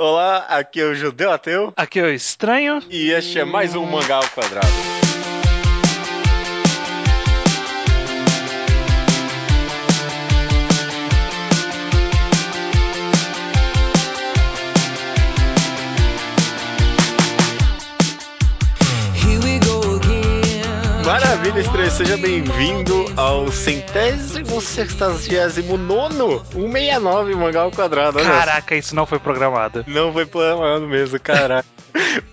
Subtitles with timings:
[0.00, 1.74] Olá, aqui é o Judeu Ateu.
[1.76, 2.82] Aqui é o Estranho.
[2.88, 4.99] E este é mais um Mangá ao Quadrado.
[21.50, 21.90] Maravilha, estranho.
[21.90, 28.20] Seja bem-vindo ao centésimo sextagésimo nono 169 Mangá ao Quadrado.
[28.20, 29.84] Caraca, isso não foi programado.
[29.88, 31.64] Não foi programado mesmo, cara.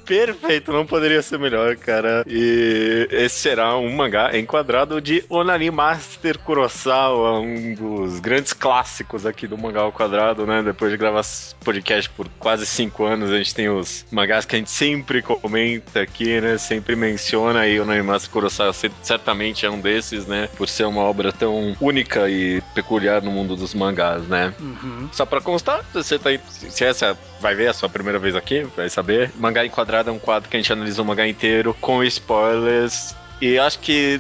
[0.06, 2.24] Perfeito, não poderia ser melhor, cara.
[2.26, 9.46] E esse será um mangá enquadrado de Onari Master Kurosawa, um dos grandes clássicos aqui
[9.48, 10.64] do mangá ao quadrado, né?
[10.64, 11.26] Depois de gravar
[11.64, 16.02] podcast por quase cinco anos, a gente tem os mangás que a gente sempre comenta
[16.02, 16.58] aqui, né?
[16.58, 20.48] Sempre menciona e Onari Master Kurosawa certamente é um desses, né?
[20.56, 24.54] Por ser uma obra tão única e peculiar no mundo dos mangás, né?
[24.60, 25.10] Uhum.
[25.12, 28.90] Só pra constar, você tá, se essa vai ver a sua primeira vez aqui, vai
[28.90, 29.32] saber.
[29.36, 33.16] Mangá Enquadrado é um quadro que a gente analisa o mangá inteiro com spoilers.
[33.42, 34.20] E acho que,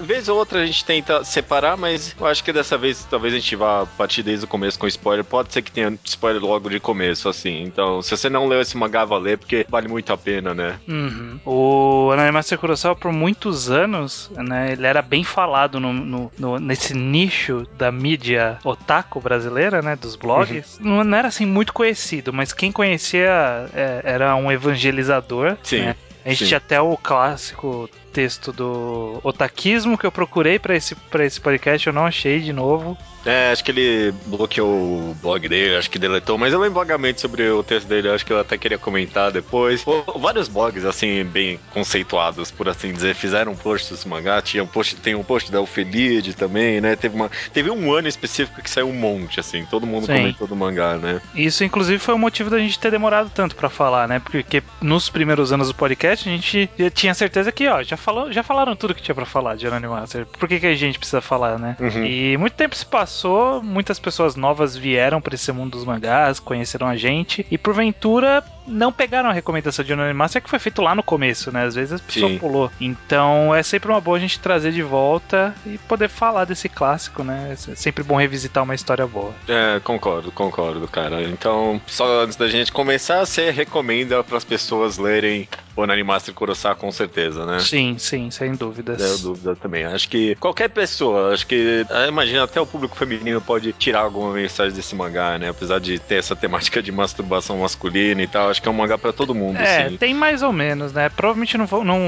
[0.00, 3.38] vez ou outra, a gente tenta separar, mas eu acho que dessa vez talvez a
[3.38, 5.24] gente vá partir desde o começo com spoiler.
[5.24, 7.62] Pode ser que tenha spoiler logo de começo, assim.
[7.62, 10.78] Então, se você não leu esse mangá, vá ler, porque vale muito a pena, né?
[10.88, 11.40] Uhum.
[11.44, 16.94] O Ananimaster Kurosawa, por muitos anos, né, ele era bem falado no, no, no, nesse
[16.94, 20.78] nicho da mídia otaku brasileira, né, dos blogs.
[20.78, 20.96] Uhum.
[20.96, 25.80] Não, não, era, assim, muito conhecido, mas quem conhecia é, era um evangelizador, Sim.
[25.80, 25.96] Né?
[26.24, 26.46] A gente Sim.
[26.46, 31.86] tinha até o clássico texto do otaquismo que eu procurei para esse, pra esse podcast,
[31.86, 32.96] eu não achei de novo.
[33.24, 37.20] É, acho que ele bloqueou o blog dele, acho que deletou, mas eu lembro vagamente
[37.20, 39.84] sobre o texto dele, acho que eu até queria comentar depois.
[40.16, 44.66] Vários blogs, assim, bem conceituados, por assim dizer, fizeram um post desse mangá, tinha um
[44.66, 46.96] post, tem um post da Ofelide também, né?
[46.96, 50.14] Teve, uma, teve um ano específico que saiu um monte, assim, todo mundo Sim.
[50.14, 51.20] comentou do mangá, né?
[51.34, 54.20] Isso, inclusive, foi o motivo da gente ter demorado tanto para falar, né?
[54.20, 58.42] Porque nos primeiros anos do podcast a gente tinha certeza que, ó, já, falou, já
[58.42, 60.26] falaram tudo que tinha para falar de Master.
[60.26, 61.76] Por que, que a gente precisa falar, né?
[61.78, 62.04] Uhum.
[62.04, 66.86] E muito tempo se passou, muitas pessoas novas vieram para esse mundo dos mangás, conheceram
[66.86, 70.94] a gente, e porventura não pegaram a recomendação de Anime Master que foi feito lá
[70.94, 71.64] no começo, né?
[71.64, 72.38] Às vezes a pessoa Sim.
[72.38, 72.70] pulou.
[72.80, 77.22] Então é sempre uma boa a gente trazer de volta e poder falar desse clássico,
[77.22, 77.56] né?
[77.70, 79.34] É sempre bom revisitar uma história boa.
[79.48, 81.22] É, concordo, concordo, cara.
[81.22, 86.74] Então, só antes da gente começar, você recomenda para as pessoas lerem Onani Master Kurosawa
[86.74, 87.60] com certeza, né?
[87.60, 89.00] Sim, sim, sem dúvidas.
[89.00, 89.84] É, eu dúvida também.
[89.84, 94.32] Acho que qualquer pessoa, acho que, ah, imagina, até o público feminino pode tirar alguma
[94.32, 95.48] mensagem desse mangá, né?
[95.48, 98.96] Apesar de ter essa temática de masturbação masculina e tal, acho que é um mangá
[98.98, 99.96] pra todo mundo, É, assim.
[99.96, 101.08] tem mais ou menos, né?
[101.08, 101.98] Provavelmente não, vão- não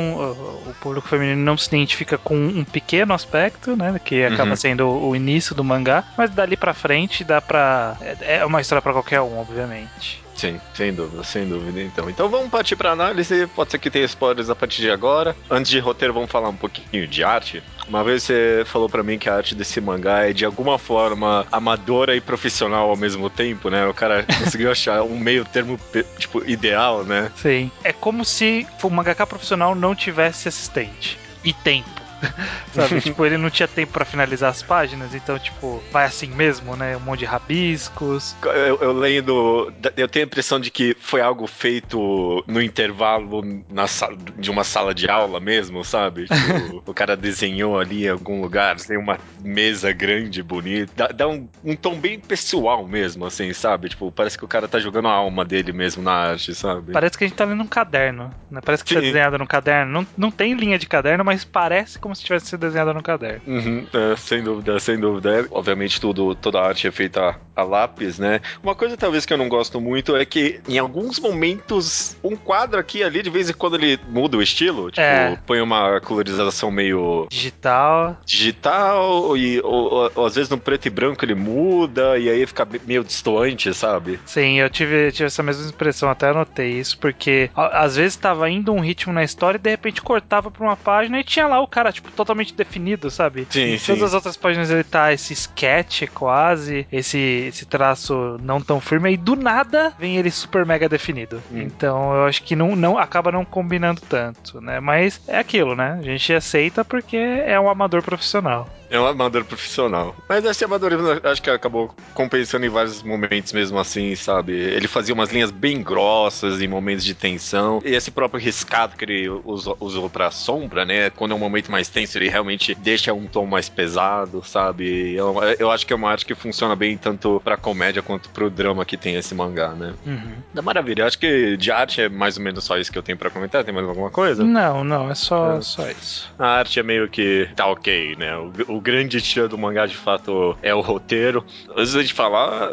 [0.68, 4.00] o público feminino não se identifica com um pequeno aspecto, né?
[4.04, 4.56] Que acaba Uhum.
[4.56, 7.96] sendo o início do mangá, mas dali pra frente dá pra.
[8.00, 10.21] É é uma história pra qualquer um, obviamente.
[10.34, 11.80] Sim, sem dúvida, sem dúvida.
[11.80, 13.46] Então, então vamos partir pra análise.
[13.48, 15.36] Pode ser que tenha spoilers a partir de agora.
[15.50, 17.62] Antes de roteiro, vamos falar um pouquinho de arte.
[17.86, 21.46] Uma vez você falou pra mim que a arte desse mangá é de alguma forma
[21.50, 23.86] amadora e profissional ao mesmo tempo, né?
[23.86, 25.78] O cara conseguiu achar um meio termo
[26.18, 27.30] tipo ideal, né?
[27.36, 27.70] Sim.
[27.84, 31.18] É como se o mangaka profissional não tivesse assistente.
[31.44, 32.01] E tempo.
[32.72, 33.00] Sabe?
[33.00, 36.96] tipo, ele não tinha tempo pra finalizar as páginas, então, tipo, vai assim mesmo, né?
[36.96, 38.34] Um monte de rabiscos.
[38.42, 43.86] Eu, eu lendo, eu tenho a impressão de que foi algo feito no intervalo na
[43.86, 46.26] sala, de uma sala de aula mesmo, sabe?
[46.32, 50.92] Tipo, o cara desenhou ali em algum lugar, tem uma mesa grande, bonita.
[50.96, 53.88] Dá, dá um, um tom bem pessoal mesmo, assim, sabe?
[53.88, 56.92] Tipo, parece que o cara tá jogando a alma dele mesmo na arte, sabe?
[56.92, 58.60] Parece que a gente tá lendo um caderno, né?
[58.64, 58.96] Parece que Sim.
[58.96, 59.92] foi desenhado no caderno.
[59.92, 63.40] Não, não tem linha de caderno, mas parece como se tivesse sido desenhado no caderno.
[63.46, 65.40] Uhum, é, sem dúvida, sem dúvida.
[65.40, 68.40] É, obviamente, tudo, toda a arte é feita a lápis, né?
[68.62, 72.78] Uma coisa talvez que eu não gosto muito é que em alguns momentos um quadro
[72.80, 75.38] aqui e ali, de vez em quando ele muda o estilo, tipo, É.
[75.46, 78.16] põe uma colorização meio Digital.
[78.24, 82.66] digital e ou, ou- às vezes no preto e branco ele muda e aí fica
[82.86, 84.18] meio distoante, sabe?
[84.24, 88.72] Sim, eu tive, tive essa mesma impressão, até anotei isso, porque às vezes tava indo
[88.72, 91.66] um ritmo na história e de repente cortava pra uma página e tinha lá o
[91.66, 93.46] cara, tipo, totalmente definido, sabe?
[93.50, 93.92] Sim, Em sim.
[93.92, 99.12] Todas as outras páginas ele tá esse sketch quase, esse, esse traço não tão firme,
[99.12, 101.42] e do nada vem ele super mega definido.
[101.50, 101.60] Hum.
[101.62, 104.80] Então eu acho que não, não acaba não combinando tanto, né?
[104.80, 105.98] Mas é aquilo, né?
[105.98, 108.68] A gente aceita porque é um amador profissional.
[108.92, 110.14] É um amador profissional.
[110.28, 114.52] Mas esse amadorismo acho que acabou compensando em vários momentos mesmo assim, sabe?
[114.52, 117.80] Ele fazia umas linhas bem grossas em momentos de tensão.
[117.86, 121.08] E esse próprio riscado que ele usou, usou pra sombra, né?
[121.08, 125.14] Quando é um momento mais tenso, ele realmente deixa um tom mais pesado, sabe?
[125.14, 128.50] Eu, eu acho que é uma arte que funciona bem tanto pra comédia quanto pro
[128.50, 129.94] drama que tem esse mangá, né?
[130.06, 130.34] Uhum.
[130.52, 131.02] Da maravilha.
[131.02, 133.30] Eu acho que de arte é mais ou menos só isso que eu tenho pra
[133.30, 133.64] comentar.
[133.64, 134.42] Tem mais alguma coisa?
[134.42, 135.60] Não, não, é só, é.
[135.60, 136.32] só isso.
[136.38, 138.36] A arte é meio que tá ok, né?
[138.36, 141.44] O, o grande tira do mangá de fato é o roteiro.
[141.76, 142.72] Antes de falar,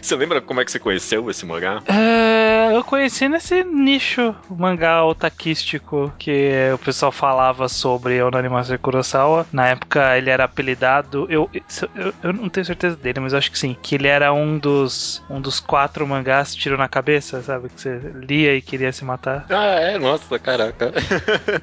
[0.00, 1.82] você lembra como é que você conheceu esse mangá?
[1.86, 9.46] É, eu conheci nesse nicho mangá otaquístico que o pessoal falava sobre Onanimasu Kurosawa.
[9.52, 11.50] Na época ele era apelidado, eu,
[11.94, 14.58] eu, eu não tenho certeza dele, mas eu acho que sim, que ele era um
[14.58, 17.68] dos, um dos quatro mangás tiro na cabeça, sabe?
[17.68, 19.46] Que você lia e queria se matar.
[19.48, 19.98] Ah, é?
[19.98, 20.92] Nossa, caraca.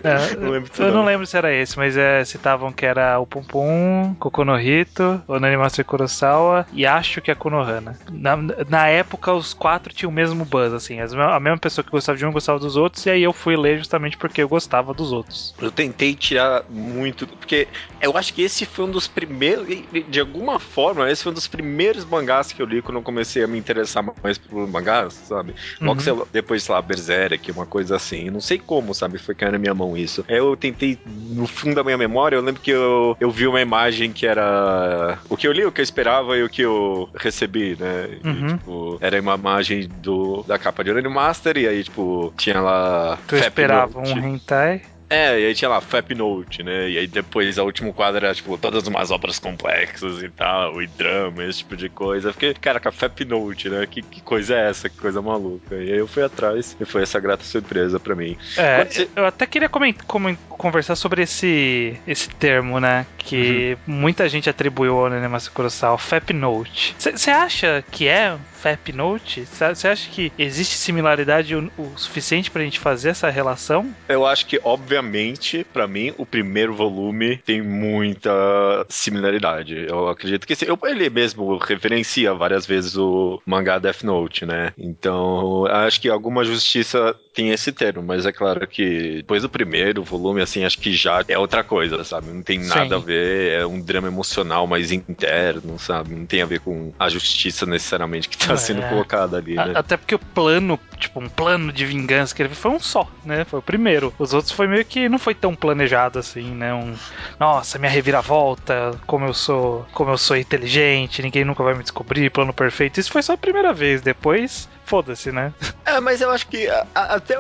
[0.04, 1.00] É, não lembro eu não.
[1.00, 5.84] não lembro se era esse, mas é, citavam que era o Pum Pum, Kokonohito, Onanimasu
[5.84, 8.00] Kurosawa e acho que a Konohana.
[8.12, 11.00] Na, na época, os quatro tinham o mesmo buzz, assim.
[11.00, 13.78] A mesma pessoa que gostava de um gostava dos outros, e aí eu fui ler
[13.78, 15.54] justamente porque eu gostava dos outros.
[15.62, 16.39] Eu tentei tirar
[16.70, 17.68] muito, porque
[18.02, 19.68] eu acho que esse foi um dos primeiros,
[20.08, 23.44] de alguma forma, esse foi um dos primeiros mangás que eu li quando eu comecei
[23.44, 25.54] a me interessar mais por mangás, sabe?
[25.82, 26.26] Logo uhum.
[26.32, 28.30] depois, sei lá, Berserk, uma coisa assim.
[28.30, 29.18] Não sei como, sabe?
[29.18, 30.26] Foi caindo na minha mão isso.
[30.28, 33.62] Aí eu tentei, no fundo da minha memória, eu lembro que eu, eu vi uma
[33.62, 37.10] imagem que era o que eu li, o que eu esperava e o que eu
[37.16, 38.20] recebi, né?
[38.24, 38.32] Uhum.
[38.32, 42.60] E, tipo, era uma imagem do, da capa de Orani Master e aí, tipo, tinha
[42.60, 43.18] lá.
[43.28, 44.82] Tu esperava um hentai?
[45.10, 46.90] É, e aí tinha lá Fap Note, né?
[46.90, 50.88] E aí depois o último quadro era, tipo, todas umas obras complexas e tal, e
[50.88, 52.30] drama, esse tipo de coisa.
[52.30, 53.88] Eu fiquei, caraca, Fap Note, né?
[53.90, 54.88] Que, que coisa é essa?
[54.88, 55.76] Que coisa maluca.
[55.76, 58.38] E aí eu fui atrás e foi essa grata surpresa para mim.
[58.56, 59.10] É, você...
[59.16, 60.06] eu até queria comentar,
[60.50, 63.06] conversar sobre esse, esse termo, né?
[63.18, 63.96] Que uhum.
[63.96, 66.96] muita gente atribuiu ao Nenemasa Kurosawa, Fap Note.
[67.00, 69.46] Você acha que é Fap Note?
[69.46, 73.94] Você acha que existe similaridade o, o suficiente pra gente fazer essa relação?
[74.08, 79.86] Eu acho que, obviamente, para mim, o primeiro volume tem muita similaridade.
[79.88, 84.74] Eu acredito que ele mesmo referencia várias vezes o mangá Death Note, né?
[84.78, 90.04] Então, acho que alguma justiça tem esse termo, mas é claro que depois do primeiro
[90.04, 92.28] volume, assim, acho que já é outra coisa, sabe?
[92.28, 92.94] Não tem nada Sim.
[92.96, 96.14] a ver, é um drama emocional mais interno, sabe?
[96.14, 98.90] Não tem a ver com a justiça necessariamente que tá tá sendo é.
[98.90, 99.74] colocada ali, né?
[99.76, 103.46] Até porque o plano, tipo, um plano de vingança que ele foi um só, né?
[103.46, 104.14] Foi o primeiro.
[104.18, 106.74] Os outros foi meio que não foi tão planejado assim, né?
[106.74, 106.94] Um,
[107.40, 112.30] nossa, minha reviravolta, como eu sou, como eu sou inteligente, ninguém nunca vai me descobrir,
[112.30, 113.00] plano perfeito.
[113.00, 114.02] Isso foi só a primeira vez.
[114.02, 115.54] Depois foda-se, né?
[115.86, 117.40] É, mas eu acho que a, a, até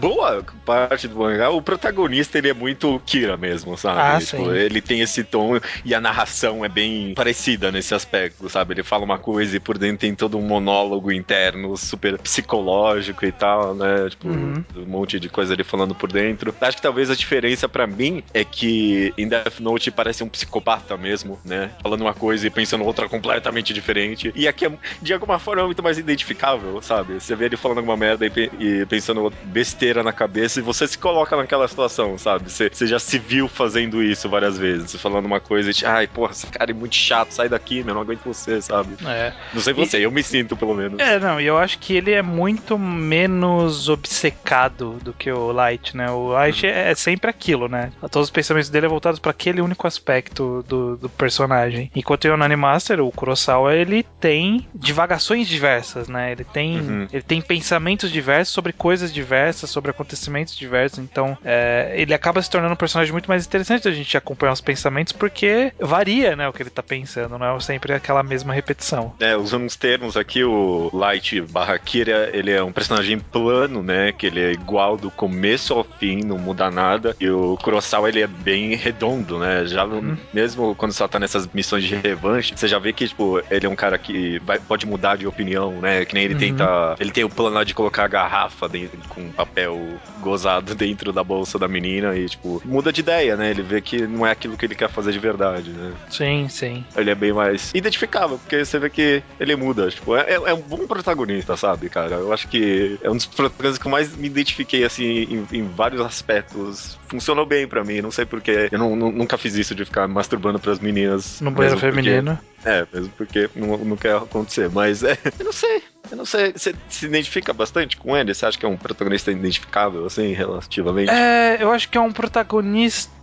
[0.00, 4.00] boa parte do mangá, o protagonista ele é muito Kira mesmo, sabe?
[4.00, 8.74] Ah, tipo, ele tem esse tom e a narração é bem parecida nesse aspecto, sabe?
[8.74, 13.32] Ele fala uma coisa e por dentro tem todo um monólogo interno super psicológico e
[13.32, 14.08] tal, né?
[14.08, 14.64] Tipo, uhum.
[14.76, 16.54] um monte de coisa ele falando por dentro.
[16.60, 20.96] Acho que talvez a diferença para mim é que em Death Note parece um psicopata
[20.96, 21.70] mesmo, né?
[21.82, 24.32] Falando uma coisa e pensando outra completamente diferente.
[24.36, 24.72] E aqui, é,
[25.02, 27.14] de alguma forma, é muito mais identificável sabe?
[27.14, 30.98] Você vê ele falando alguma merda e, e, pensando besteira na cabeça e você se
[30.98, 32.50] coloca naquela situação, sabe?
[32.50, 36.32] Você, você já se viu fazendo isso várias vezes, falando uma coisa e, ai, porra,
[36.32, 38.96] esse cara é muito chato, sai daqui, meu, não aguento você, sabe?
[39.06, 39.32] É.
[39.52, 40.02] Não sei você, e...
[40.02, 40.98] eu me sinto pelo menos.
[40.98, 45.96] É, não, e eu acho que ele é muito menos obcecado do que o Light,
[45.96, 46.10] né?
[46.10, 47.92] O Light é, é sempre aquilo, né?
[48.10, 51.90] Todos os pensamentos dele é voltados para aquele único aspecto do, do personagem.
[51.94, 56.32] Enquanto o Yonani Master, o Kurosawa, ele tem divagações diversas, né?
[56.32, 57.08] Ele tem tem, uhum.
[57.12, 60.98] ele tem pensamentos diversos sobre coisas diversas, sobre acontecimentos diversos.
[60.98, 64.60] Então, é, ele acaba se tornando um personagem muito mais interessante a gente acompanhar os
[64.60, 69.14] pensamentos, porque varia, né, o que ele tá pensando, não é sempre aquela mesma repetição.
[69.20, 74.12] É, usando uns termos aqui, o Light barra Kira, ele é um personagem plano, né,
[74.12, 78.20] que ele é igual do começo ao fim, não muda nada, e o Kurosawa, ele
[78.20, 80.16] é bem redondo, né, já uhum.
[80.32, 83.68] mesmo quando você tá nessas missões de revanche, você já vê que, tipo, ele é
[83.68, 86.40] um cara que vai, pode mudar de opinião, né, que nem ele uhum.
[86.40, 86.96] tem Uhum.
[87.00, 91.22] Ele tem o plano lá de colocar a garrafa dentro, com papel gozado dentro da
[91.22, 93.50] bolsa da menina e, tipo, muda de ideia, né?
[93.50, 95.92] Ele vê que não é aquilo que ele quer fazer de verdade, né?
[96.10, 96.84] Sim, sim.
[96.96, 99.90] Ele é bem mais identificável, porque você vê que ele muda.
[99.90, 102.16] Tipo, é, é um bom protagonista, sabe, cara?
[102.16, 105.68] Eu acho que é um dos protagonistas que eu mais me identifiquei, assim, em, em
[105.68, 106.98] vários aspectos.
[107.08, 108.68] Funcionou bem para mim, não sei porquê.
[108.70, 111.40] Eu não, nunca fiz isso de ficar masturbando pras meninas.
[111.40, 112.38] No banheiro feminino.
[112.64, 115.82] É, mesmo porque não, não quer acontecer, mas é, eu não sei.
[116.10, 118.34] Eu não sei, você se identifica bastante com ele?
[118.34, 121.10] Você acha que é um protagonista identificável, assim, relativamente?
[121.10, 123.16] É, eu acho que é um protagonista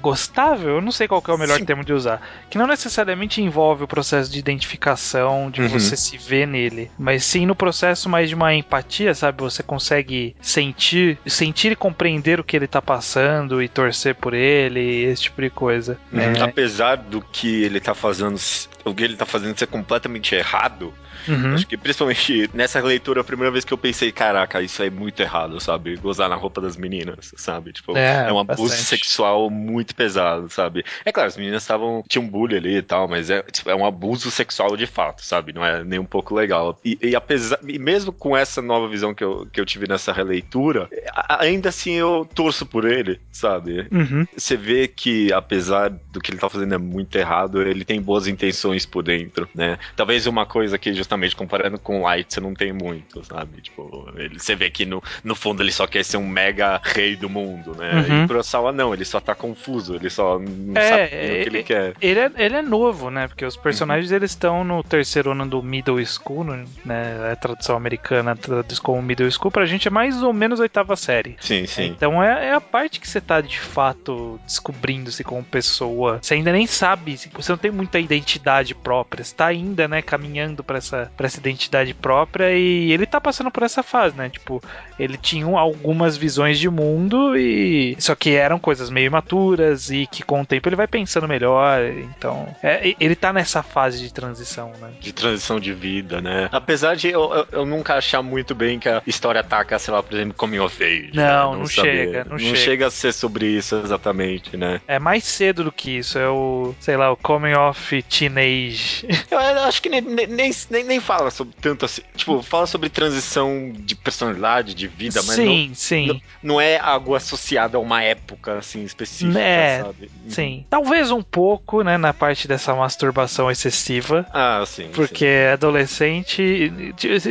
[0.00, 1.64] gostável, eu não sei qual é o melhor Sim.
[1.64, 5.68] termo de usar, que não necessariamente envolve o processo de identificação, de uhum.
[5.68, 9.42] você se ver nele, mas sim no processo mais de uma empatia, sabe?
[9.42, 15.04] Você consegue sentir, sentir e compreender o que ele tá passando e torcer por ele,
[15.04, 15.98] esse tipo de coisa.
[16.12, 16.20] Uhum.
[16.20, 16.40] É...
[16.40, 18.36] Apesar do que ele tá fazendo,
[18.84, 20.92] o que ele tá fazendo ser completamente errado,
[21.28, 21.35] Uhum.
[21.54, 25.20] Acho que principalmente nessa leitura, a primeira vez que eu pensei, caraca, isso é muito
[25.20, 25.96] errado, sabe?
[25.96, 27.72] Gozar na roupa das meninas, sabe?
[27.72, 28.84] Tipo, é, é um abuso bastante.
[28.84, 30.84] sexual muito pesado, sabe?
[31.04, 32.02] É claro, as meninas estavam.
[32.08, 35.24] Tinha um bullying ali e tal, mas é, tipo, é um abuso sexual de fato,
[35.24, 35.52] sabe?
[35.52, 36.78] Não é nem um pouco legal.
[36.84, 37.58] E, e apesar.
[37.66, 40.88] E mesmo com essa nova visão que eu, que eu tive nessa releitura,
[41.28, 43.86] ainda assim eu torço por ele, sabe?
[43.90, 44.26] Uhum.
[44.36, 48.26] Você vê que, apesar do que ele tá fazendo é muito errado, ele tem boas
[48.26, 49.78] intenções por dentro, né?
[49.94, 53.60] Talvez uma coisa que justamente comparando com Light, você não tem muito, sabe?
[53.60, 57.16] Tipo, ele, você vê que no, no fundo ele só quer ser um mega rei
[57.16, 58.04] do mundo, né?
[58.08, 58.24] Uhum.
[58.24, 61.62] E Kurosawa não, ele só tá confuso, ele só não é, sabe o que ele
[61.62, 61.94] quer.
[62.00, 63.28] Ele é, ele é novo, né?
[63.28, 64.16] Porque os personagens uhum.
[64.16, 67.32] eles estão no terceiro ano do Middle School, né?
[67.32, 70.96] A tradução americana traduz como Middle School, pra gente é mais ou menos a oitava
[70.96, 71.36] série.
[71.40, 71.86] Sim, sim.
[71.86, 76.18] Então é, é a parte que você tá de fato descobrindo-se como pessoa.
[76.20, 80.62] Você ainda nem sabe, você não tem muita identidade própria, você tá ainda, né, caminhando
[80.62, 84.28] para essa para essa identidade própria e ele tá passando por essa fase, né?
[84.28, 84.62] Tipo,
[84.98, 90.22] ele tinha algumas visões de mundo e só que eram coisas meio imaturas e que
[90.22, 91.80] com o tempo ele vai pensando melhor.
[92.16, 94.90] Então, é, ele tá nessa fase de transição, né?
[95.00, 96.48] De transição de vida, né?
[96.52, 100.02] Apesar de eu, eu, eu nunca achar muito bem que a história ataca, sei lá,
[100.02, 101.10] por exemplo, Coming of Age.
[101.14, 101.32] Não, né?
[101.32, 102.56] não, não chega, não, não chega.
[102.56, 104.80] chega a ser sobre isso exatamente, né?
[104.86, 109.06] É mais cedo do que isso, é o, sei lá, o Coming of Teenage.
[109.30, 112.02] Eu acho que nem, nem, nem, nem fala sobre tanto assim.
[112.16, 116.06] Tipo, fala sobre transição de personalidade, de vida, mas sim, não, sim.
[116.06, 120.10] Não, não, é algo associado a uma época assim específica, é, sabe?
[120.28, 120.56] Sim.
[120.56, 120.64] Uhum.
[120.68, 124.26] Talvez um pouco, né, na parte dessa masturbação excessiva.
[124.32, 124.90] Ah, sim.
[124.92, 125.52] Porque sim.
[125.52, 126.72] adolescente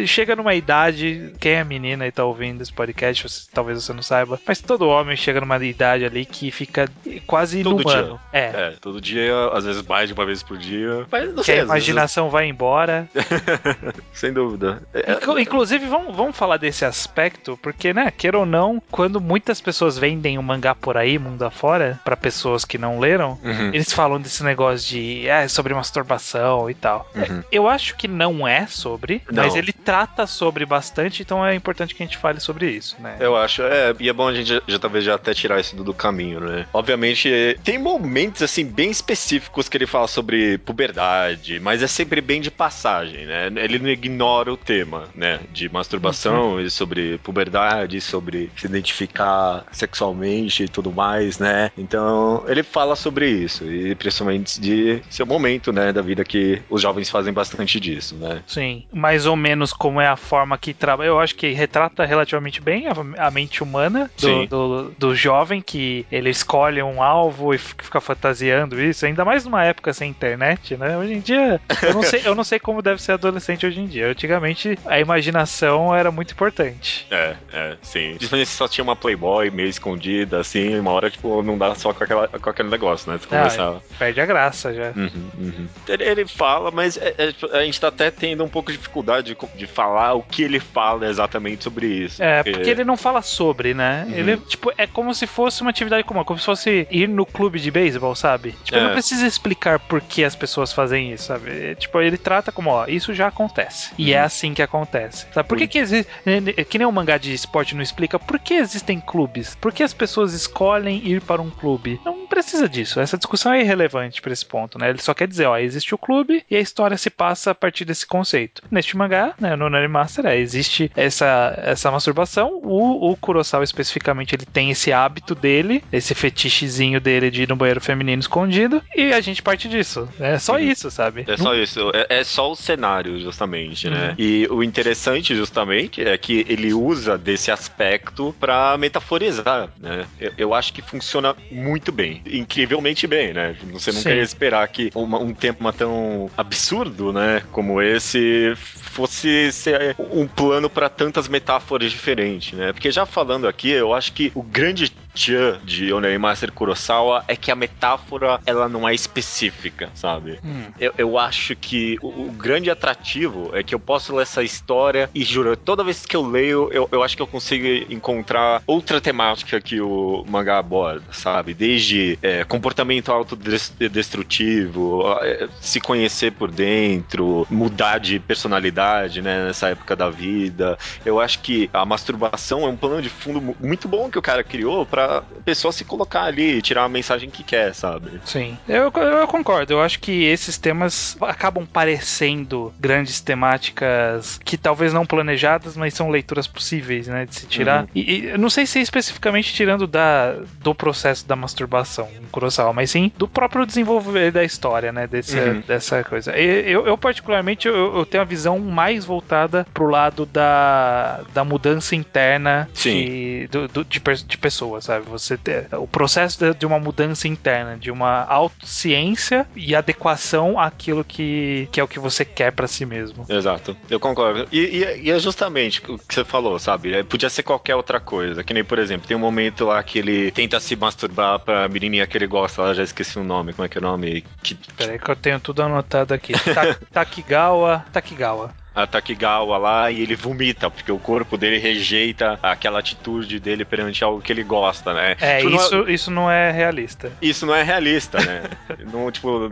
[0.07, 4.01] chega numa idade, quem é menina e tá ouvindo esse podcast, você, talvez você não
[4.01, 6.89] saiba, mas todo homem chega numa idade ali que fica
[7.27, 8.07] quase todo inumano.
[8.07, 8.19] Dia.
[8.31, 8.45] É.
[8.45, 11.05] é, todo dia, às vezes mais de uma vez por dia.
[11.11, 12.33] Mas não que sei, a imaginação vezes...
[12.33, 13.09] vai embora.
[14.13, 14.81] Sem dúvida.
[14.93, 19.97] É, inclusive, vamos, vamos falar desse aspecto, porque, né, queira ou não, quando muitas pessoas
[19.97, 23.73] vendem o um mangá por aí, mundo afora, para pessoas que não leram, uhum.
[23.73, 27.09] eles falam desse negócio de é, sobre masturbação e tal.
[27.15, 27.43] Uhum.
[27.51, 29.43] Eu acho que não é sobre, não.
[29.43, 33.17] mas ele trata sobre bastante, então é importante que a gente fale sobre isso, né?
[33.19, 35.75] Eu acho, é, e é bom a gente já, já talvez já até tirar isso
[35.75, 36.65] do, do caminho, né?
[36.73, 42.41] Obviamente, tem momentos, assim, bem específicos que ele fala sobre puberdade, mas é sempre bem
[42.41, 43.49] de passagem, né?
[43.55, 45.39] Ele não ignora o tema, né?
[45.51, 46.61] De masturbação uhum.
[46.61, 51.71] e sobre puberdade, sobre se identificar sexualmente e tudo mais, né?
[51.77, 55.91] Então, ele fala sobre isso, e principalmente de seu momento, né?
[55.91, 58.41] Da vida que os jovens fazem bastante disso, né?
[58.47, 61.07] Sim, mais ou menos como é a forma que trabalha.
[61.07, 66.05] Eu acho que retrata relativamente bem a, a mente humana do, do, do, jovem, que
[66.11, 70.97] ele escolhe um alvo e fica fantasiando isso, ainda mais numa época sem internet, né?
[70.97, 73.87] Hoje em dia, eu não sei, eu não sei como deve ser adolescente hoje em
[73.87, 74.09] dia.
[74.09, 77.05] Antigamente a imaginação era muito importante.
[77.11, 78.15] É, é, sim.
[78.15, 81.93] Principalmente se só tinha uma Playboy meio escondida, assim, uma hora, tipo, não dá só
[81.93, 83.19] com, aquela, com aquele negócio, né?
[83.31, 84.91] Ah, perde a graça já.
[84.95, 85.67] Uhum, uhum.
[85.87, 89.35] Ele, ele, fala, mas é, é, a gente tá até tendo um pouco de dificuldade
[89.35, 92.21] de, de, falar o que ele fala exatamente sobre isso.
[92.21, 94.05] É, porque, porque ele não fala sobre, né?
[94.07, 94.13] Uhum.
[94.13, 97.59] Ele, tipo, é como se fosse uma atividade comum, como se fosse ir no clube
[97.59, 98.55] de beisebol, sabe?
[98.63, 98.83] Tipo, é.
[98.83, 101.71] não precisa explicar por que as pessoas fazem isso, sabe?
[101.71, 103.91] É, tipo, ele trata como, ó, isso já acontece.
[103.97, 104.25] E é uhum.
[104.25, 105.27] assim que acontece.
[105.33, 105.47] Sabe?
[105.47, 106.11] Por que, que existe.
[106.25, 109.55] Né, né, que nem um mangá de esporte não explica por que existem clubes?
[109.55, 111.99] Por que as pessoas escolhem ir para um clube?
[112.03, 112.99] Não precisa disso.
[112.99, 114.89] Essa discussão é irrelevante para esse ponto, né?
[114.89, 117.85] Ele só quer dizer, ó, existe o clube e a história se passa a partir
[117.85, 118.61] desse conceito.
[118.69, 122.59] Neste mangá, né, no Nani Master, é, existe essa, essa masturbação.
[122.63, 127.55] O, o Kurosawa especificamente ele tem esse hábito dele, esse fetichezinho dele de ir no
[127.55, 130.07] banheiro feminino escondido, e a gente parte disso.
[130.19, 131.25] É só isso, sabe?
[131.27, 131.91] É só isso.
[131.93, 134.09] É, é só o cenário, justamente, né?
[134.09, 134.15] Uhum.
[134.17, 140.05] E o interessante, justamente, é que ele usa desse aspecto para metaforizar, né?
[140.19, 143.55] Eu, eu, acho que funciona muito bem, incrivelmente bem, né?
[143.71, 144.09] Você não Sim.
[144.09, 150.69] quer esperar que uma, um tema tão absurdo, né, como esse fosse ser um plano
[150.69, 152.71] para tantas metáforas diferentes, né?
[152.71, 157.35] Porque já falando aqui, eu acho que o grande tchan de Onei Master Kurosawa é
[157.35, 160.39] que a metáfora ela não é específica, sabe?
[160.43, 160.65] Hum.
[160.79, 163.04] Eu, eu acho que o, o, grande atrativo
[163.53, 166.89] é que eu posso ler essa história e juro, toda vez que eu leio, eu,
[166.91, 171.53] eu acho que eu consigo encontrar outra temática que o mangá aborda, sabe?
[171.53, 179.95] Desde é, comportamento autodestrutivo, é, se conhecer por dentro, mudar de personalidade, né, nessa época
[179.95, 180.77] da vida.
[181.05, 184.43] Eu acho que a masturbação é um plano de fundo muito bom que o cara
[184.43, 188.19] criou pra pessoa se colocar ali e tirar a mensagem que quer, sabe?
[188.25, 189.73] Sim, eu, eu concordo.
[189.73, 196.09] Eu acho que esses temas acabam parecendo grandes temáticas que talvez não planejadas, mas são
[196.09, 197.83] leituras possíveis, né, de se tirar.
[197.83, 197.89] Uhum.
[197.95, 202.91] E, e não sei se especificamente tirando da, do processo da masturbação em Kurosawa, mas
[202.91, 205.61] sim do próprio desenvolver da história, né, desse, uhum.
[205.61, 206.31] dessa coisa.
[206.37, 211.95] Eu, eu particularmente, eu, eu, tenho a visão mais voltada pro lado da, da mudança
[211.95, 215.05] interna de, do, do, de, de pessoas, sabe?
[215.09, 221.67] Você ter, o processo de uma mudança interna, de uma autociência e adequação àquilo que,
[221.71, 223.25] que é o que você quer para si mesmo.
[223.29, 224.47] Exato, eu concordo.
[224.51, 226.93] E, e, e, é justamente o que você falou, sabe?
[226.93, 228.43] É, podia ser qualquer outra coisa.
[228.43, 232.07] Que nem, por exemplo, tem um momento lá que ele tenta se masturbar pra menininha
[232.07, 234.23] que ele gosta, ela já esqueci o nome, como é que é o nome?
[234.43, 234.55] Que...
[234.77, 236.33] Peraí que eu tenho tudo anotado aqui.
[236.91, 243.39] Takigawa, Takigawa a Takigawa lá e ele vomita, porque o corpo dele rejeita aquela atitude
[243.39, 245.15] dele perante algo que ele gosta, né?
[245.19, 245.93] É, tipo, isso, não é...
[245.93, 247.11] isso não é realista.
[247.21, 248.43] Isso não é realista, né?
[248.91, 249.49] não, tipo,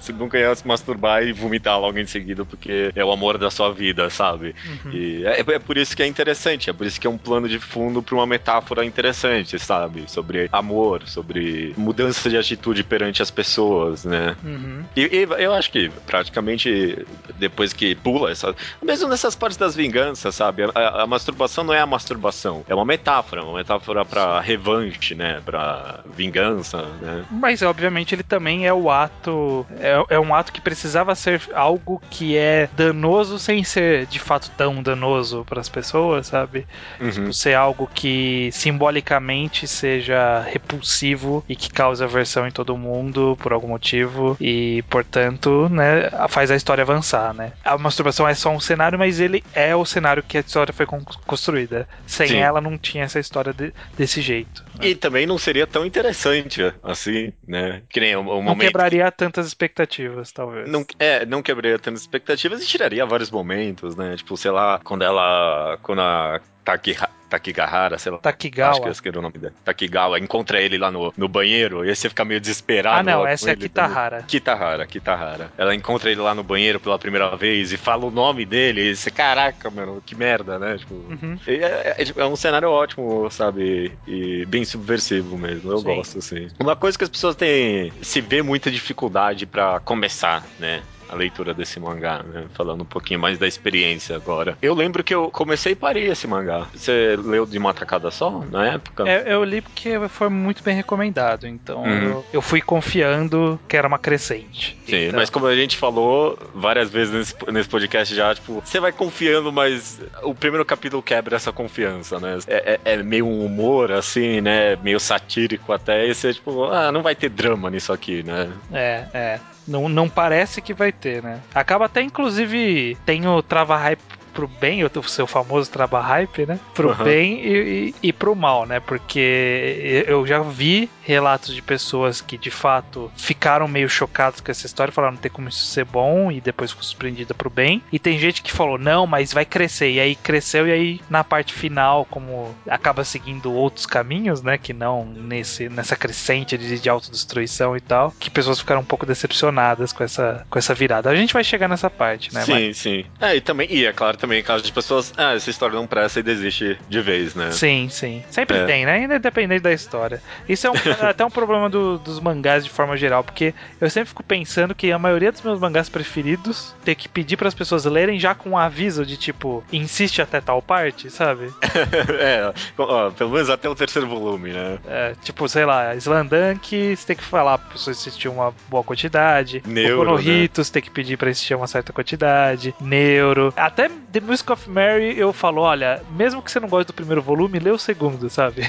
[0.00, 3.50] você nunca ia se masturbar e vomitar logo em seguida, porque é o amor da
[3.50, 4.54] sua vida, sabe?
[4.84, 4.92] Uhum.
[4.92, 7.48] E é, é, por isso que é interessante, é por isso que é um plano
[7.48, 10.04] de fundo para uma metáfora interessante, sabe?
[10.06, 14.36] Sobre amor, sobre mudança de atitude perante as pessoas, né?
[14.44, 14.84] Uhum.
[14.96, 17.04] E, e eu acho que praticamente
[17.38, 18.45] depois que pula essa
[18.82, 20.64] mesmo nessas partes das vinganças, sabe?
[20.74, 25.40] A, a, masturbação não é a masturbação, é uma metáfora, uma metáfora para revanche, né?
[25.44, 27.24] Para vingança, né?
[27.30, 32.02] Mas obviamente ele também é o ato, é, é um ato que precisava ser algo
[32.10, 36.66] que é danoso sem ser de fato tão danoso para as pessoas, sabe?
[37.00, 37.10] Uhum.
[37.10, 43.52] Tipo, ser algo que simbolicamente seja repulsivo e que cause aversão em todo mundo por
[43.52, 47.52] algum motivo e, portanto, né, faz a história avançar, né?
[47.64, 50.86] A masturbação é só um cenário, mas ele é o cenário que a história foi
[51.26, 51.88] construída.
[52.06, 52.36] Sem Sim.
[52.38, 54.64] ela não tinha essa história de, desse jeito.
[54.78, 54.88] Né?
[54.88, 57.82] E também não seria tão interessante assim, né?
[57.88, 58.48] Que nem o, o não momento.
[58.48, 60.68] Não quebraria tantas expectativas, talvez.
[60.68, 64.16] Não, é, não quebraria tantas expectativas e tiraria vários momentos, né?
[64.16, 65.78] Tipo, sei lá, quando ela.
[65.82, 66.96] Quando a Taki,
[67.28, 68.18] Takigahara, sei lá.
[68.18, 68.70] Takigawa.
[68.72, 69.54] Acho que eu esqueci o nome dele.
[69.64, 72.98] Takigawa, encontra ele lá no, no banheiro e aí você fica meio desesperado.
[72.98, 74.22] Ah, não, essa é a Kitahara.
[74.22, 75.52] Kitahara, Kitahara.
[75.56, 78.96] Ela encontra ele lá no banheiro pela primeira vez e fala o nome dele e
[78.96, 80.76] você, caraca, mano, que merda, né?
[80.76, 81.38] Tipo, uhum.
[81.46, 83.92] é, é, é, é, um cenário ótimo, sabe?
[84.06, 85.84] E bem subversivo mesmo, eu Sim.
[85.84, 86.48] gosto, assim.
[86.58, 90.82] Uma coisa que as pessoas têm, se vê muita dificuldade para começar, né?
[91.08, 92.44] A leitura desse mangá, né?
[92.54, 94.56] Falando um pouquinho mais da experiência agora.
[94.60, 96.66] Eu lembro que eu comecei e parei esse mangá.
[96.74, 99.08] Você leu de uma tacada só na época?
[99.08, 102.02] É, eu li porque foi muito bem recomendado, então uhum.
[102.02, 104.78] eu, eu, fui confiando que era uma crescente.
[104.86, 105.18] Sim, então...
[105.18, 109.52] mas como a gente falou várias vezes nesse, nesse podcast já, tipo, você vai confiando,
[109.52, 112.38] mas o primeiro capítulo quebra essa confiança, né?
[112.46, 114.76] É, é, é meio um humor, assim, né?
[114.76, 118.50] Meio satírico até, e você, tipo, ah, não vai ter drama nisso aqui, né?
[118.72, 119.40] É, é.
[119.66, 121.40] Não, não parece que vai ter, né?
[121.54, 124.00] Acaba até, inclusive, tem o Trava Hype
[124.36, 126.60] pro bem, o seu famoso traba hype, né?
[126.74, 127.04] Pro uhum.
[127.04, 128.80] bem e, e, e pro mal, né?
[128.80, 134.66] Porque eu já vi relatos de pessoas que de fato ficaram meio chocados com essa
[134.66, 137.82] história, falaram não tem como isso ser bom e depois ficou surpreendida pro bem.
[137.90, 139.90] E tem gente que falou não, mas vai crescer.
[139.92, 144.58] E aí cresceu e aí na parte final, como acaba seguindo outros caminhos, né?
[144.58, 149.06] Que não nesse, nessa crescente de, de autodestruição e tal, que pessoas ficaram um pouco
[149.06, 151.08] decepcionadas com essa, com essa virada.
[151.08, 152.42] A gente vai chegar nessa parte, né?
[152.42, 152.76] Sim, mas...
[152.76, 153.06] sim.
[153.18, 156.18] É, e também, e é claro também caso de pessoas, ah, essa história não presta
[156.18, 157.52] e desiste de vez, né?
[157.52, 158.24] Sim, sim.
[158.28, 158.64] Sempre é.
[158.66, 159.04] tem, né?
[159.04, 160.20] Independente da história.
[160.48, 160.74] Isso é um,
[161.08, 164.90] até um problema do, dos mangás de forma geral, porque eu sempre fico pensando que
[164.90, 168.50] a maioria dos meus mangás preferidos tem que pedir para as pessoas lerem já com
[168.50, 171.54] um aviso de tipo, insiste até tal parte, sabe?
[172.18, 174.78] é, ó, pelo menos até o terceiro volume, né?
[174.88, 179.62] É, tipo, sei lá, Slandunk, você tem que falar pra pessoa assistir uma boa quantidade.
[179.64, 180.48] Neuro, né?
[180.52, 182.74] você tem que pedir pra assistir uma certa quantidade.
[182.80, 183.54] Neuro.
[183.56, 187.20] Até The Music of Mary, eu falo, olha, mesmo que você não goste do primeiro
[187.20, 188.62] volume, lê o segundo, sabe?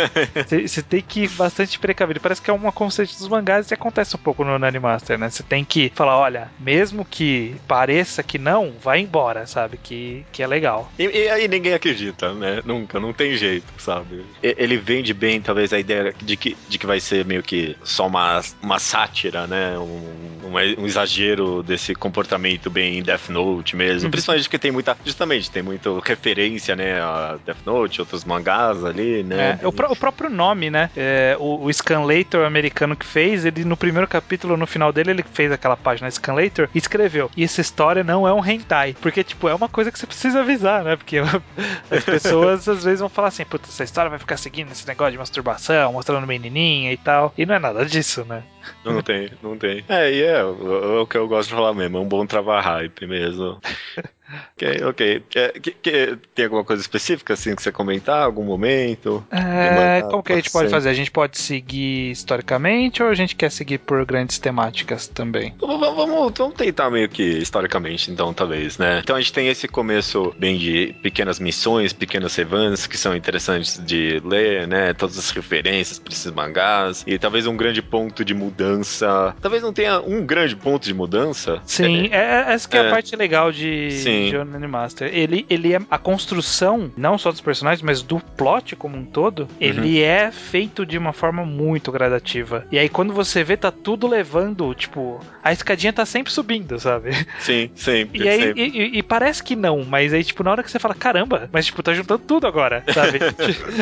[0.66, 2.18] Você tem que ir bastante precavido.
[2.18, 5.28] Parece que é uma conceito dos mangás e acontece um pouco no Nani Master, né?
[5.28, 9.76] Você tem que falar, olha, mesmo que pareça que não, vai embora, sabe?
[9.76, 10.90] Que, que é legal.
[10.98, 12.62] E, e aí ninguém acredita, né?
[12.64, 14.24] Nunca, não tem jeito, sabe?
[14.42, 18.06] Ele vende bem, talvez, a ideia de que, de que vai ser meio que só
[18.06, 19.78] uma, uma sátira, né?
[19.78, 24.06] Um, um, um exagero desse comportamento bem Death Note mesmo.
[24.06, 24.10] Uhum.
[24.10, 24.72] Principalmente porque tem
[25.04, 27.00] Justamente, tem muita referência, né?
[27.00, 29.58] A Death Note, outros mangás ali, né?
[29.62, 30.90] É, o, o, próprio nome, né?
[30.96, 35.22] É, o, o Scanlator americano que fez, ele no primeiro capítulo, no final dele, ele
[35.22, 37.30] fez aquela página Scanlator e escreveu.
[37.36, 38.96] E essa história não é um hentai.
[39.00, 40.96] Porque, tipo, é uma coisa que você precisa avisar, né?
[40.96, 41.18] Porque
[41.90, 45.12] as pessoas às vezes vão falar assim, puta, essa história vai ficar seguindo esse negócio
[45.12, 47.32] de masturbação, mostrando menininha e tal.
[47.36, 48.42] E não é nada disso, né?
[48.84, 49.84] Não tem, não tem.
[49.88, 52.62] É, e é, é, o que eu gosto de falar mesmo, é um bom travar
[52.64, 53.60] hype mesmo.
[54.54, 55.22] Ok, ok.
[55.60, 58.22] Que, que, tem alguma coisa específica assim que você comentar?
[58.22, 59.24] Algum momento?
[59.30, 60.88] É, como que a gente pode fazer?
[60.88, 65.54] A gente pode seguir historicamente ou a gente quer seguir por grandes temáticas também?
[65.60, 69.00] Vamos, vamos, vamos tentar meio que historicamente, então, talvez, né?
[69.02, 73.80] Então a gente tem esse começo bem de pequenas missões, pequenas revances que são interessantes
[73.84, 74.92] de ler, né?
[74.92, 79.36] Todas as referências para esses mangás e talvez um grande ponto de mudança.
[79.40, 81.60] Talvez não tenha um grande ponto de mudança.
[81.64, 83.92] Sim, é, é essa que é, é a parte legal de.
[83.92, 84.30] Sim Sim.
[84.30, 85.10] Johnny Master.
[85.12, 89.40] Ele, ele é a construção, não só dos personagens, mas do plot como um todo,
[89.40, 89.48] uhum.
[89.60, 92.66] ele é feito de uma forma muito gradativa.
[92.70, 97.10] E aí quando você vê, tá tudo levando, tipo, a escadinha tá sempre subindo, sabe?
[97.40, 98.16] Sim, sempre.
[98.26, 98.62] E aí, sempre.
[98.62, 101.48] E, e, e, parece que não, mas aí, tipo, na hora que você fala, caramba,
[101.52, 103.18] mas tipo, tá juntando tudo agora, sabe?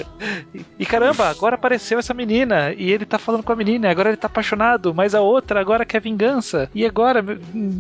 [0.79, 4.17] e caramba, agora apareceu essa menina, e ele tá falando com a menina, agora ele
[4.17, 6.69] tá apaixonado, mas a outra agora quer vingança.
[6.75, 7.25] E agora.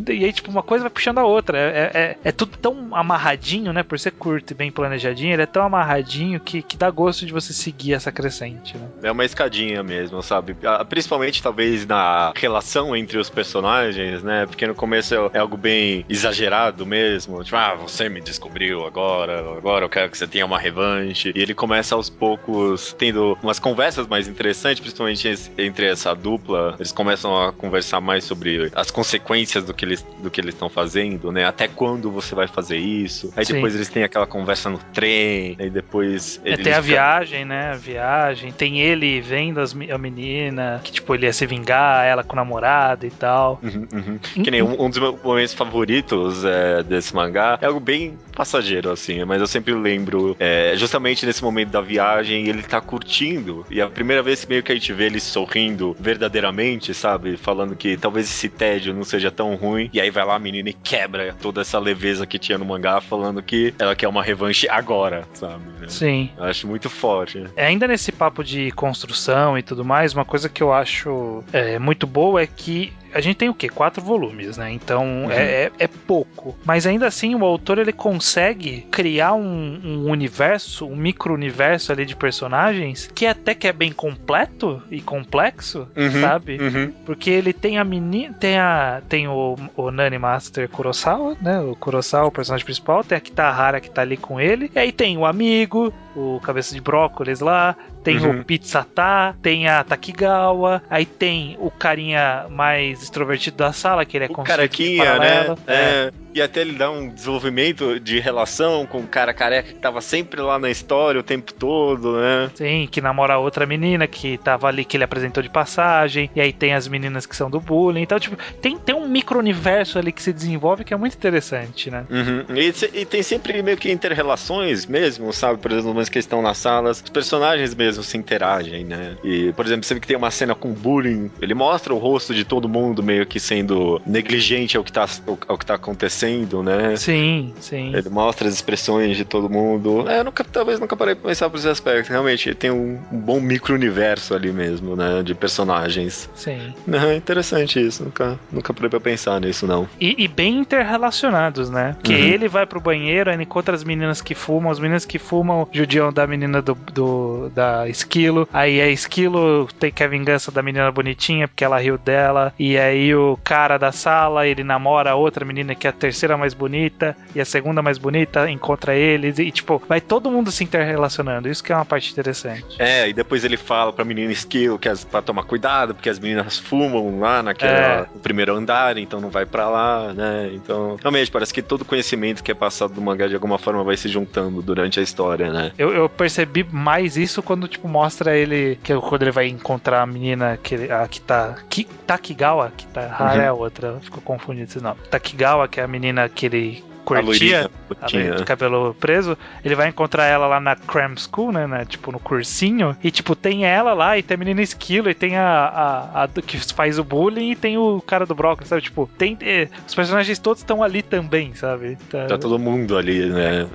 [0.08, 1.58] E aí, tipo, uma coisa vai puxando a outra.
[1.58, 3.82] É, é, é tudo tudo tão amarradinho, né?
[3.82, 7.32] Por ser curto e bem planejadinho, ele é tão amarradinho que, que dá gosto de
[7.32, 8.88] você seguir essa crescente, né?
[9.02, 10.56] É uma escadinha mesmo, sabe?
[10.88, 14.46] Principalmente, talvez, na relação entre os personagens, né?
[14.46, 17.42] Porque no começo é, é algo bem exagerado mesmo.
[17.42, 21.32] Tipo, ah, você me descobriu agora, agora eu quero que você tenha uma revanche.
[21.34, 25.28] E ele começa aos poucos tendo umas conversas mais interessantes, principalmente
[25.58, 26.74] entre essa dupla.
[26.78, 30.68] Eles começam a conversar mais sobre as consequências do que eles do que eles estão
[30.68, 31.44] fazendo, né?
[31.44, 33.32] Até quando você você vai fazer isso.
[33.36, 33.54] Aí Sim.
[33.54, 36.40] depois eles têm aquela conversa no trem, aí depois.
[36.44, 37.72] É, tem a viagem, né?
[37.72, 38.52] A viagem.
[38.52, 42.36] Tem ele vendo as, a menina, que tipo, ele ia se vingar, ela com o
[42.36, 43.60] namorado e tal.
[43.62, 44.18] Uhum, uhum.
[44.18, 48.90] Que nem um, um, dos meus momentos favoritos é, desse mangá é algo bem passageiro,
[48.90, 53.64] assim, mas eu sempre lembro é, justamente nesse momento da viagem, ele tá curtindo.
[53.70, 57.36] E a primeira vez meio que a gente vê ele sorrindo verdadeiramente, sabe?
[57.36, 59.88] Falando que talvez esse tédio não seja tão ruim.
[59.92, 63.00] E aí vai lá a menina e quebra toda essa leveza que tinha no mangá
[63.00, 65.62] falando que ela quer uma revanche agora, sabe?
[65.88, 66.30] Sim.
[66.36, 67.44] Eu acho muito forte.
[67.56, 71.78] É, ainda nesse papo de construção e tudo mais, uma coisa que eu acho é,
[71.78, 73.68] muito boa é que a gente tem o quê?
[73.68, 74.72] Quatro volumes, né?
[74.72, 75.30] Então uhum.
[75.30, 76.56] é, é, é, pouco.
[76.64, 82.16] Mas ainda assim, o autor ele consegue criar um, um universo, um micro-universo ali de
[82.16, 86.20] personagens que até que é bem completo e complexo, uhum.
[86.20, 86.58] sabe?
[86.60, 86.92] Uhum.
[87.06, 91.60] Porque ele tem a menina, tem a tem o, o Nani Master Kurosawa, né?
[91.60, 94.90] O Kurosawa, o personagem principal, tem a Kitahara que tá ali com ele, e aí
[94.90, 98.40] tem o amigo, o cabeça de brócolis lá, tem uhum.
[98.40, 104.26] o Pizzatá, tem a Takigawa, aí tem o carinha mais extrovertido da sala, que ele
[104.26, 105.56] é o caraquinha, né?
[105.66, 105.74] É.
[105.74, 106.24] é.
[106.34, 110.40] E até ele dá um desenvolvimento de relação com o cara careca que tava sempre
[110.40, 112.50] lá na história o tempo todo, né?
[112.56, 116.28] Sim, que namora outra menina que tava ali, que ele apresentou de passagem.
[116.34, 118.02] E aí tem as meninas que são do bullying.
[118.02, 122.04] Então, tipo, tem, tem um micro-universo ali que se desenvolve que é muito interessante, né?
[122.10, 122.56] Uhum.
[122.56, 125.60] E, e, tem sempre meio que inter-relações mesmo, sabe?
[125.60, 129.16] Por exemplo, umas que estão nas salas, os personagens mesmo se interagem, né?
[129.24, 132.44] E, por exemplo, sempre que tem uma cena com bullying, ele mostra o rosto de
[132.44, 135.06] todo mundo meio que sendo negligente ao que tá,
[135.48, 136.96] ao que tá acontecendo né?
[136.96, 137.94] Sim, sim.
[137.94, 140.08] Ele mostra as expressões de todo mundo.
[140.08, 142.10] É, eu nunca, talvez nunca parei pra pensar por esse aspecto.
[142.10, 145.22] Realmente, tem um, um bom micro-universo ali mesmo, né?
[145.22, 146.28] De personagens.
[146.34, 146.74] Sim.
[146.92, 148.04] É interessante isso.
[148.04, 149.88] Nunca, nunca parei pra pensar nisso, não.
[150.00, 151.96] E, e bem interrelacionados, né?
[152.02, 152.18] Que uhum.
[152.18, 155.93] ele vai pro banheiro, aí encontra as meninas que fumam, as meninas que fumam judiam
[156.12, 158.48] da menina do, do da Esquilo.
[158.52, 162.52] Aí a Esquilo tem que a vingança da menina bonitinha porque ela riu dela.
[162.58, 166.36] E aí o cara da sala, ele namora a outra menina que é a terceira
[166.36, 170.64] mais bonita e a segunda mais bonita encontra eles e, tipo, vai todo mundo se
[170.64, 171.48] interrelacionando.
[171.48, 172.76] Isso que é uma parte interessante.
[172.78, 176.18] É, e depois ele fala pra menina Skill que as, pra tomar cuidado, porque as
[176.18, 178.06] meninas fumam lá naquele é.
[178.22, 180.50] primeiro andar, então não vai para lá, né?
[180.52, 183.96] Então, realmente, parece que todo conhecimento que é passado do mangá de alguma forma vai
[183.96, 185.72] se juntando durante a história, né?
[185.78, 190.06] Eu, eu percebi mais isso quando, tipo, mostra ele, que quando ele vai encontrar a
[190.06, 191.56] menina que, a, que tá.
[191.68, 193.00] Ki, Takigawa, que tá.
[193.02, 193.26] Uhum.
[193.26, 195.00] Ah, é a outra, ficou confundido esse nome.
[195.10, 200.24] Takigawa, que é a menina que ele curtia, a de cabelo preso, ele vai encontrar
[200.24, 202.96] ela lá na Cram School, né, né, Tipo, no cursinho.
[203.02, 206.28] E, tipo, tem ela lá, e tem a menina esquilo, e tem a, a, a
[206.28, 208.82] que faz o bullying, e tem o cara do brócolis, sabe?
[208.82, 209.36] Tipo, tem.
[209.40, 211.96] Eh, os personagens todos estão ali também, sabe?
[212.10, 213.66] Tá, tá todo mundo ali, né?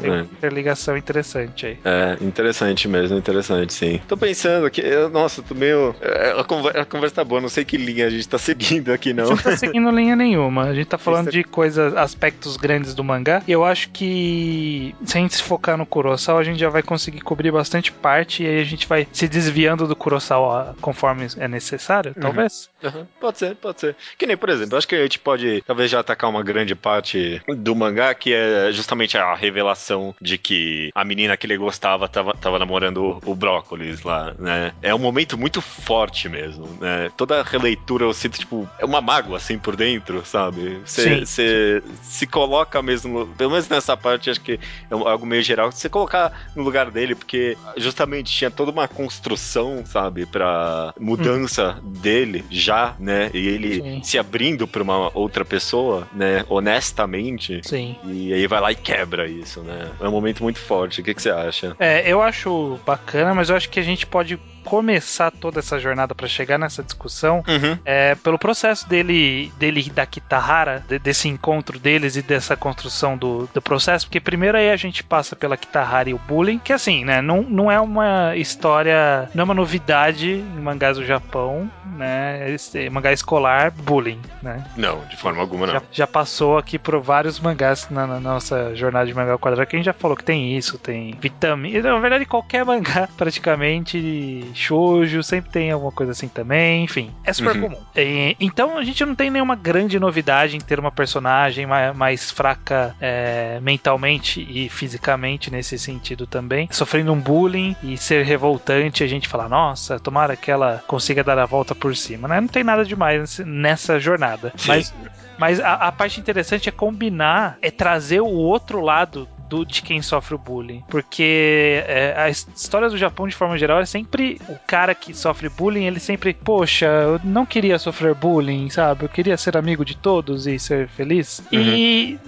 [0.00, 0.26] Tem é.
[0.42, 1.78] uma ligação interessante aí.
[1.84, 4.00] É, interessante mesmo, interessante, sim.
[4.06, 5.94] Tô pensando aqui, nossa, tô meio.
[6.00, 8.92] É, a conversa, a conversa tá boa, não sei que linha a gente tá seguindo
[8.92, 9.24] aqui, não.
[9.24, 10.64] A gente não tá seguindo linha nenhuma.
[10.64, 13.42] A gente tá falando de coisas, aspectos grandes do mangá.
[13.46, 17.20] Eu acho que se a gente se focar no Kurosawa, a gente já vai conseguir
[17.20, 22.12] cobrir bastante parte e aí a gente vai se desviando do Kurosawa conforme é necessário,
[22.16, 22.22] uhum.
[22.22, 22.68] talvez.
[22.82, 23.06] Uhum.
[23.20, 23.96] Pode ser, pode ser.
[24.16, 27.40] Que nem, por exemplo, acho que a gente pode talvez já atacar uma grande parte
[27.48, 32.34] do mangá, que é justamente a revelação de que a menina que ele gostava tava,
[32.34, 34.72] tava namorando o, o Brócolis lá, né?
[34.82, 37.10] É um momento muito forte mesmo, né?
[37.16, 40.80] Toda releitura eu sinto, tipo, é uma mágoa assim por dentro, sabe?
[40.84, 44.58] Você se coloca coloca mesmo, pelo menos nessa parte, acho que
[44.90, 49.84] é algo meio geral, você colocar no lugar dele, porque justamente tinha toda uma construção,
[49.86, 51.92] sabe, pra mudança hum.
[52.00, 53.30] dele já, né?
[53.32, 54.02] E ele Sim.
[54.02, 56.44] se abrindo pra uma outra pessoa, né?
[56.48, 57.60] Honestamente.
[57.62, 57.96] Sim.
[58.04, 59.90] E aí vai lá e quebra isso, né?
[60.00, 61.00] É um momento muito forte.
[61.00, 61.76] O que, que você acha?
[61.78, 64.38] É, eu acho bacana, mas eu acho que a gente pode
[64.68, 67.78] começar toda essa jornada para chegar nessa discussão uhum.
[67.86, 73.48] é pelo processo dele, dele da Kitahara, de, desse encontro deles e dessa construção do,
[73.54, 77.02] do processo, porque primeiro aí a gente passa pela Kitahara e o bullying, que assim,
[77.02, 82.50] né, não, não é uma história, não é uma novidade em mangás do Japão, né,
[82.50, 84.62] esse, mangá escolar, bullying, né.
[84.76, 85.72] Não, de forma alguma não.
[85.72, 89.76] Já, já passou aqui por vários mangás na, na, nossa jornada de mangá quadrado, que
[89.76, 95.22] a gente já falou que tem isso, tem vitamina, na verdade qualquer mangá praticamente shoujo,
[95.22, 97.62] sempre tem alguma coisa assim também, enfim, é super uhum.
[97.62, 97.78] comum.
[97.96, 102.30] E, então a gente não tem nenhuma grande novidade em ter uma personagem mais, mais
[102.30, 109.06] fraca é, mentalmente e fisicamente nesse sentido também, sofrendo um bullying e ser revoltante, a
[109.06, 112.40] gente fala, nossa, tomara que ela consiga dar a volta por cima, né?
[112.40, 114.52] Não tem nada demais nessa jornada.
[114.56, 114.68] Sim.
[114.68, 114.94] Mas
[115.38, 120.02] mas a, a, parte interessante é combinar, é trazer o outro lado do, de quem
[120.02, 120.82] sofre o bullying.
[120.88, 125.48] Porque é, a história do Japão, de forma geral, é sempre o cara que sofre
[125.48, 129.04] bullying, ele sempre, poxa, eu não queria sofrer bullying, sabe?
[129.04, 131.42] Eu queria ser amigo de todos e ser feliz.
[131.52, 131.60] Uhum.
[131.60, 132.20] E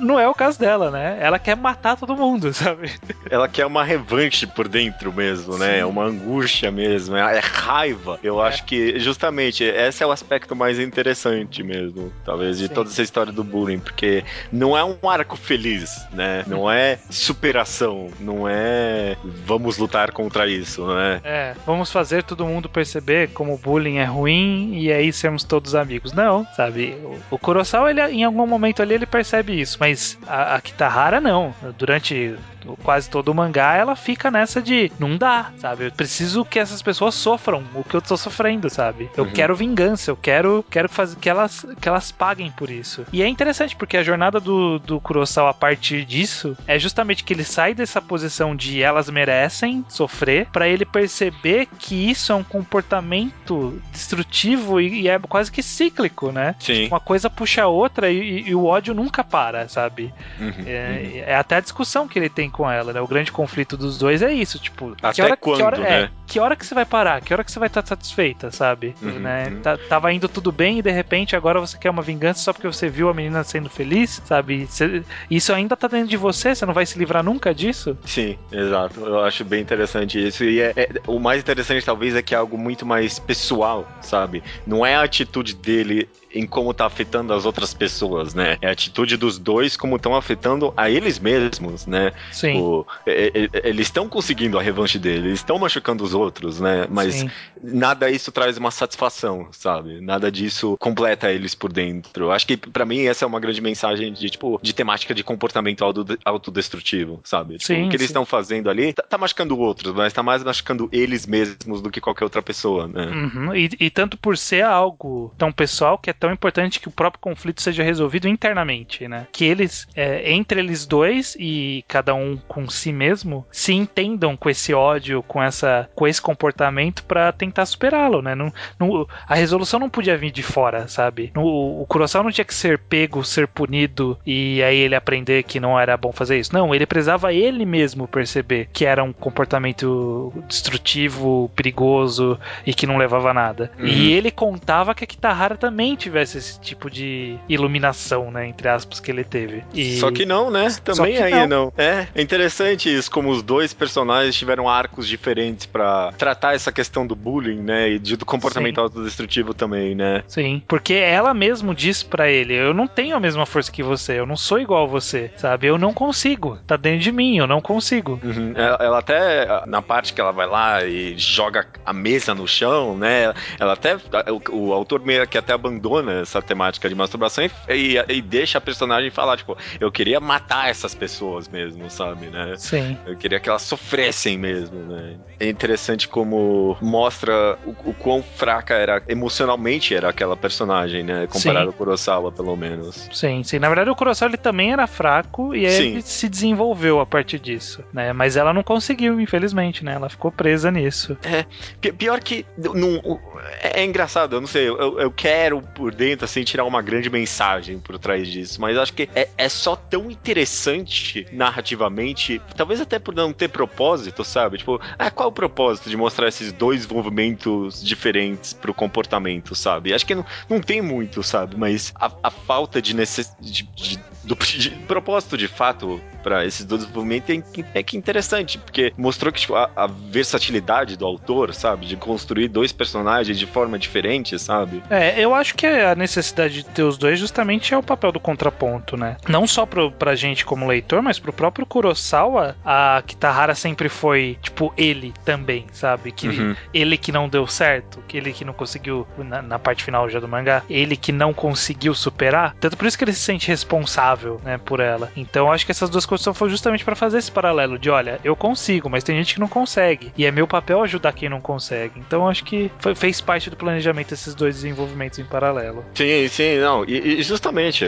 [0.00, 1.18] não é o caso dela, né?
[1.20, 2.90] Ela quer matar todo mundo, sabe?
[3.30, 5.80] Ela quer uma revanche por dentro mesmo, né?
[5.80, 8.18] É uma angústia mesmo, é, é raiva.
[8.22, 8.48] Eu é.
[8.48, 12.74] acho que justamente esse é o aspecto mais interessante mesmo, talvez, de Sim.
[12.74, 16.44] toda essa história do bullying, porque não é um arco feliz, né?
[16.46, 21.20] Não é superação, não é vamos lutar contra isso, né?
[21.22, 25.74] É, vamos fazer todo mundo perceber como o bullying é ruim e aí sermos todos
[25.74, 26.12] amigos.
[26.12, 26.96] Não, sabe?
[27.30, 31.20] O Kurosawa, ele, em algum momento ali, ele percebe isso, mas mas a, a Kitahara
[31.20, 31.54] não.
[31.76, 32.34] Durante
[32.82, 35.86] quase todo o mangá, ela fica nessa de não dá, sabe?
[35.86, 39.10] Eu preciso que essas pessoas sofram o que eu tô sofrendo, sabe?
[39.16, 39.32] Eu uhum.
[39.32, 43.06] quero vingança, eu quero, quero fazer que elas, que elas paguem por isso.
[43.12, 47.32] E é interessante porque a jornada do, do Kurosawa a partir disso é justamente que
[47.32, 52.44] ele sai dessa posição de elas merecem sofrer para ele perceber que isso é um
[52.44, 56.54] comportamento destrutivo e, e é quase que cíclico, né?
[56.58, 56.88] Sim.
[56.88, 60.12] Uma coisa puxa a outra e, e o ódio nunca para, sabe?
[60.38, 61.22] Uhum, é, uhum.
[61.26, 63.00] é até a discussão que ele tem com ela, né?
[63.00, 66.02] O grande conflito dos dois é isso, tipo, Até que hora, quando, que hora, né?
[66.02, 67.20] É, que hora que você vai parar?
[67.20, 68.94] Que hora que você vai estar satisfeita, sabe?
[69.02, 69.48] Uhum, né?
[69.48, 69.60] Uhum.
[69.60, 72.66] Tá, tava indo tudo bem e de repente agora você quer uma vingança só porque
[72.66, 74.66] você viu a menina sendo feliz, sabe?
[74.66, 77.96] Você, isso ainda tá dentro de você, você não vai se livrar nunca disso?
[78.04, 79.00] Sim, exato.
[79.00, 80.44] Eu acho bem interessante isso.
[80.44, 84.42] E é, é, o mais interessante talvez é que é algo muito mais pessoal, sabe?
[84.66, 88.56] Não é a atitude dele em como tá afetando as outras pessoas, né?
[88.60, 92.12] É a atitude dos dois como estão afetando a eles mesmos, né?
[92.32, 92.60] Sim.
[92.60, 96.86] O, eles estão conseguindo a revanche deles, eles estão machucando os outros, né?
[96.90, 97.30] Mas Sim.
[97.62, 100.00] nada isso traz uma satisfação, sabe?
[100.00, 102.30] Nada disso completa eles por dentro.
[102.30, 105.84] Acho que para mim essa é uma grande mensagem de tipo de temática de comportamento
[106.24, 107.54] autodestrutivo, sabe?
[107.54, 110.42] Tipo, sim, o que eles estão fazendo ali tá, tá, machucando outros, mas tá mais
[110.42, 113.06] machucando eles mesmos do que qualquer outra pessoa, né?
[113.06, 113.54] Uhum.
[113.54, 117.20] E, e tanto por ser algo tão pessoal que é tão importante que o próprio
[117.20, 119.26] conflito seja resolvido internamente, né?
[119.32, 124.50] Que eles, é, entre eles dois e cada um com si mesmo, se entendam com
[124.50, 128.34] esse ódio, com essa, com esse comportamento para tentar superá-lo, né?
[128.34, 131.32] Não, não, a resolução não podia vir de fora, sabe?
[131.34, 135.80] O Kurosawa não tinha que ser pego, ser punido e aí ele aprender que não
[135.80, 136.52] era bom fazer isso.
[136.52, 142.98] Não, ele precisava ele mesmo perceber que era um comportamento destrutivo, perigoso e que não
[142.98, 143.70] levava a nada.
[143.78, 143.86] Uhum.
[143.86, 148.46] E ele contava que a Kitahara também tivesse esse tipo de iluminação, né?
[148.46, 149.64] Entre aspas, que ele teve.
[149.72, 149.96] E...
[149.98, 150.68] Só que não, né?
[150.84, 151.46] Também aí não.
[151.46, 151.72] não.
[151.76, 157.06] É, é interessante isso, como os dois personagens tiveram arcos diferentes para tratar essa questão
[157.06, 157.90] do bullying, né?
[157.90, 158.82] E do comportamento Sim.
[158.82, 160.22] autodestrutivo também, né?
[160.26, 164.18] Sim, porque ela mesmo diz para ele: Eu não tenho a mesma força que você,
[164.18, 165.66] eu não sou igual a você, sabe?
[165.66, 168.18] Eu não consigo, tá dentro de mim, eu não consigo.
[168.22, 168.52] Uhum.
[168.56, 172.96] Ela, ela, até, na parte que ela vai lá e joga a mesa no chão,
[172.96, 173.32] né?
[173.58, 175.52] Ela até, o, o autor meio que até
[176.00, 180.18] abandona essa temática de masturbação e, e, e, deixa a personagem falar, tipo, eu queria
[180.20, 182.54] matar essas pessoas mesmo, sabe, né?
[182.56, 182.96] Sim.
[183.06, 185.16] Eu queria que elas sofressem mesmo, né?
[185.38, 191.26] É interessante como mostra o, o quão fraca era, emocionalmente era aquela personagem, né?
[191.26, 191.72] Comparado sim.
[191.72, 193.08] ao Kurosawa, pelo menos.
[193.12, 193.58] Sim, sim.
[193.58, 197.38] Na verdade, o Kurosawa ele também era fraco e aí ele se desenvolveu a partir
[197.38, 198.12] disso, né?
[198.12, 199.94] Mas ela não conseguiu, infelizmente, né?
[199.94, 201.16] Ela ficou presa nisso.
[201.22, 201.44] É,
[201.92, 203.20] pior que não,
[203.62, 205.60] é engraçado, eu não sei, eu, eu quero
[205.90, 209.48] por dentro, assim, tirar uma grande mensagem por trás disso, mas acho que é, é
[209.48, 214.58] só tão interessante narrativamente, talvez até por não ter propósito, sabe?
[214.58, 219.92] Tipo, ah, qual é o propósito de mostrar esses dois movimentos diferentes pro comportamento, sabe?
[219.92, 221.56] Acho que não, não tem muito, sabe?
[221.56, 223.40] Mas a, a falta de necessidade.
[223.40, 228.58] De, de, do de propósito de fato para esses dois movimentos é, é que interessante,
[228.58, 231.86] porque mostrou que tipo, a, a, versatilidade do autor, sabe?
[231.86, 234.82] De construir dois personagens de forma diferente, sabe?
[234.90, 238.20] É, eu acho que a necessidade de ter os dois justamente é o papel do
[238.20, 239.16] contraponto, né?
[239.28, 244.38] Não só pro, pra gente como leitor, mas pro próprio Kurosawa, a Kitahara sempre foi,
[244.42, 246.12] tipo, ele também, sabe?
[246.12, 246.56] Que uhum.
[246.72, 250.20] ele que não deu certo, que ele que não conseguiu, na, na, parte final já
[250.20, 252.54] do mangá, ele que não conseguiu superar.
[252.60, 255.10] Tanto por isso que ele se sente responsável, né, por ela.
[255.16, 258.34] Então acho que essas duas coisas foram justamente para fazer esse paralelo de, olha, eu
[258.34, 260.12] consigo, mas tem gente que não consegue.
[260.16, 262.00] E é meu papel ajudar quem não consegue.
[262.00, 265.69] Então acho que foi, fez parte do planejamento esses dois desenvolvimentos em paralelo.
[265.94, 266.84] Sim, sim, não.
[266.84, 267.84] E, e justamente,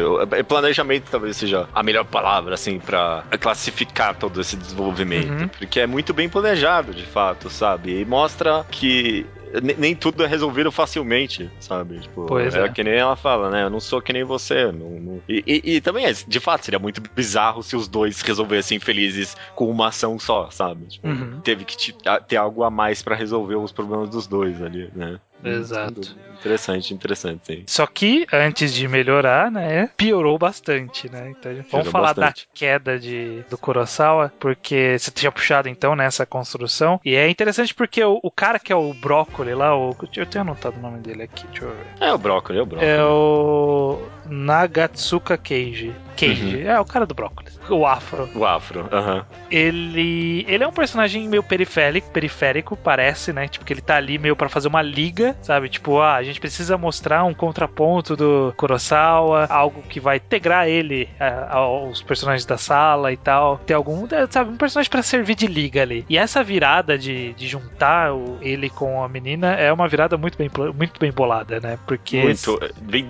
[0.47, 5.42] planejamento talvez seja a melhor palavra, assim, para classificar todo esse desenvolvimento.
[5.42, 5.49] Uhum.
[5.49, 8.01] Porque é muito bem planejado, de fato, sabe?
[8.01, 9.27] E mostra que
[9.61, 11.99] nem tudo é resolvido facilmente, sabe?
[12.01, 12.68] Tipo, pois é, é.
[12.68, 13.64] que nem ela fala, né?
[13.64, 14.66] Eu não sou que nem você.
[14.73, 15.23] Não, não...
[15.29, 19.37] E, e, e, também, é, de fato, seria muito bizarro se os dois resolvessem felizes
[19.55, 20.87] com uma ação só, sabe?
[20.87, 21.40] Tipo, uhum.
[21.40, 21.95] Teve que
[22.27, 25.18] ter algo a mais para resolver os problemas dos dois ali, né?
[25.44, 26.00] Exato.
[26.38, 27.64] Interessante, interessante, sim.
[27.68, 31.31] Só que, antes de melhorar, né, piorou bastante, né?
[31.31, 32.46] Então, vamos piorou falar bastante.
[32.46, 37.00] da queda de, do Kurosawa, porque você tinha puxado, então, nessa construção.
[37.05, 40.42] E é interessante porque o, o cara que é o brócoli lá, o, eu tenho
[40.42, 41.87] anotado o nome dele aqui, deixa eu ver.
[42.00, 42.90] É o brócoli, é o brócoli.
[42.90, 45.94] É o Nagatsuka Keiji.
[46.16, 46.70] Keiji, uhum.
[46.70, 47.59] é o cara do brócolis.
[47.68, 48.29] O afro.
[48.35, 49.16] O afro, aham.
[49.16, 49.22] Uhum.
[49.51, 53.48] Ele, ele é um personagem meio periférico, periférico, parece, né?
[53.48, 55.68] Tipo, que ele tá ali meio para fazer uma liga, sabe?
[55.68, 61.09] Tipo, ah, a gente precisa mostrar um contraponto do Kurosawa, algo que vai integrar ele
[61.20, 63.59] a, aos personagens da sala e tal.
[63.59, 66.05] Ter algum, sabe, um personagem para servir de liga ali.
[66.09, 70.37] E essa virada de, de juntar o, ele com a menina é uma virada muito
[70.38, 71.79] bem, muito bem bolada, né?
[71.87, 72.22] Porque.
[72.22, 72.59] Muito.
[72.83, 73.09] Vem,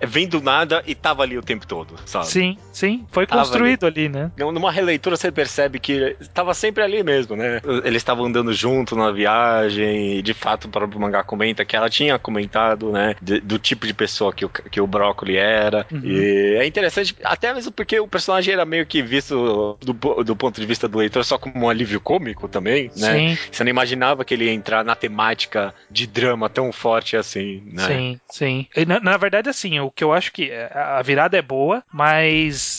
[0.00, 2.26] vem do nada e tava ali o tempo todo, sabe?
[2.26, 3.06] Sim, sim.
[3.10, 4.06] Foi tava construído ali.
[4.06, 4.08] ali.
[4.08, 4.30] né?
[4.38, 7.60] Numa releitura você percebe que tava sempre ali mesmo, né?
[7.84, 11.88] Eles estavam andando junto na viagem e de fato o próprio mangá comenta que ela
[11.88, 13.14] tinha comentado, né?
[13.20, 15.86] De, do tipo de pessoa que o, que o Brócoli era.
[15.90, 16.00] Uhum.
[16.04, 19.92] E é interessante, até mesmo porque o personagem era meio que visto do,
[20.24, 23.12] do ponto de vista do leitor só como um alívio cômico também, né?
[23.14, 23.38] Sim.
[23.50, 27.86] Você não imaginava que ele ia entrar na temática de drama tão forte assim, né?
[27.86, 28.66] Sim, sim.
[28.86, 32.33] Na, na verdade, assim, o que eu acho que a virada é boa, mas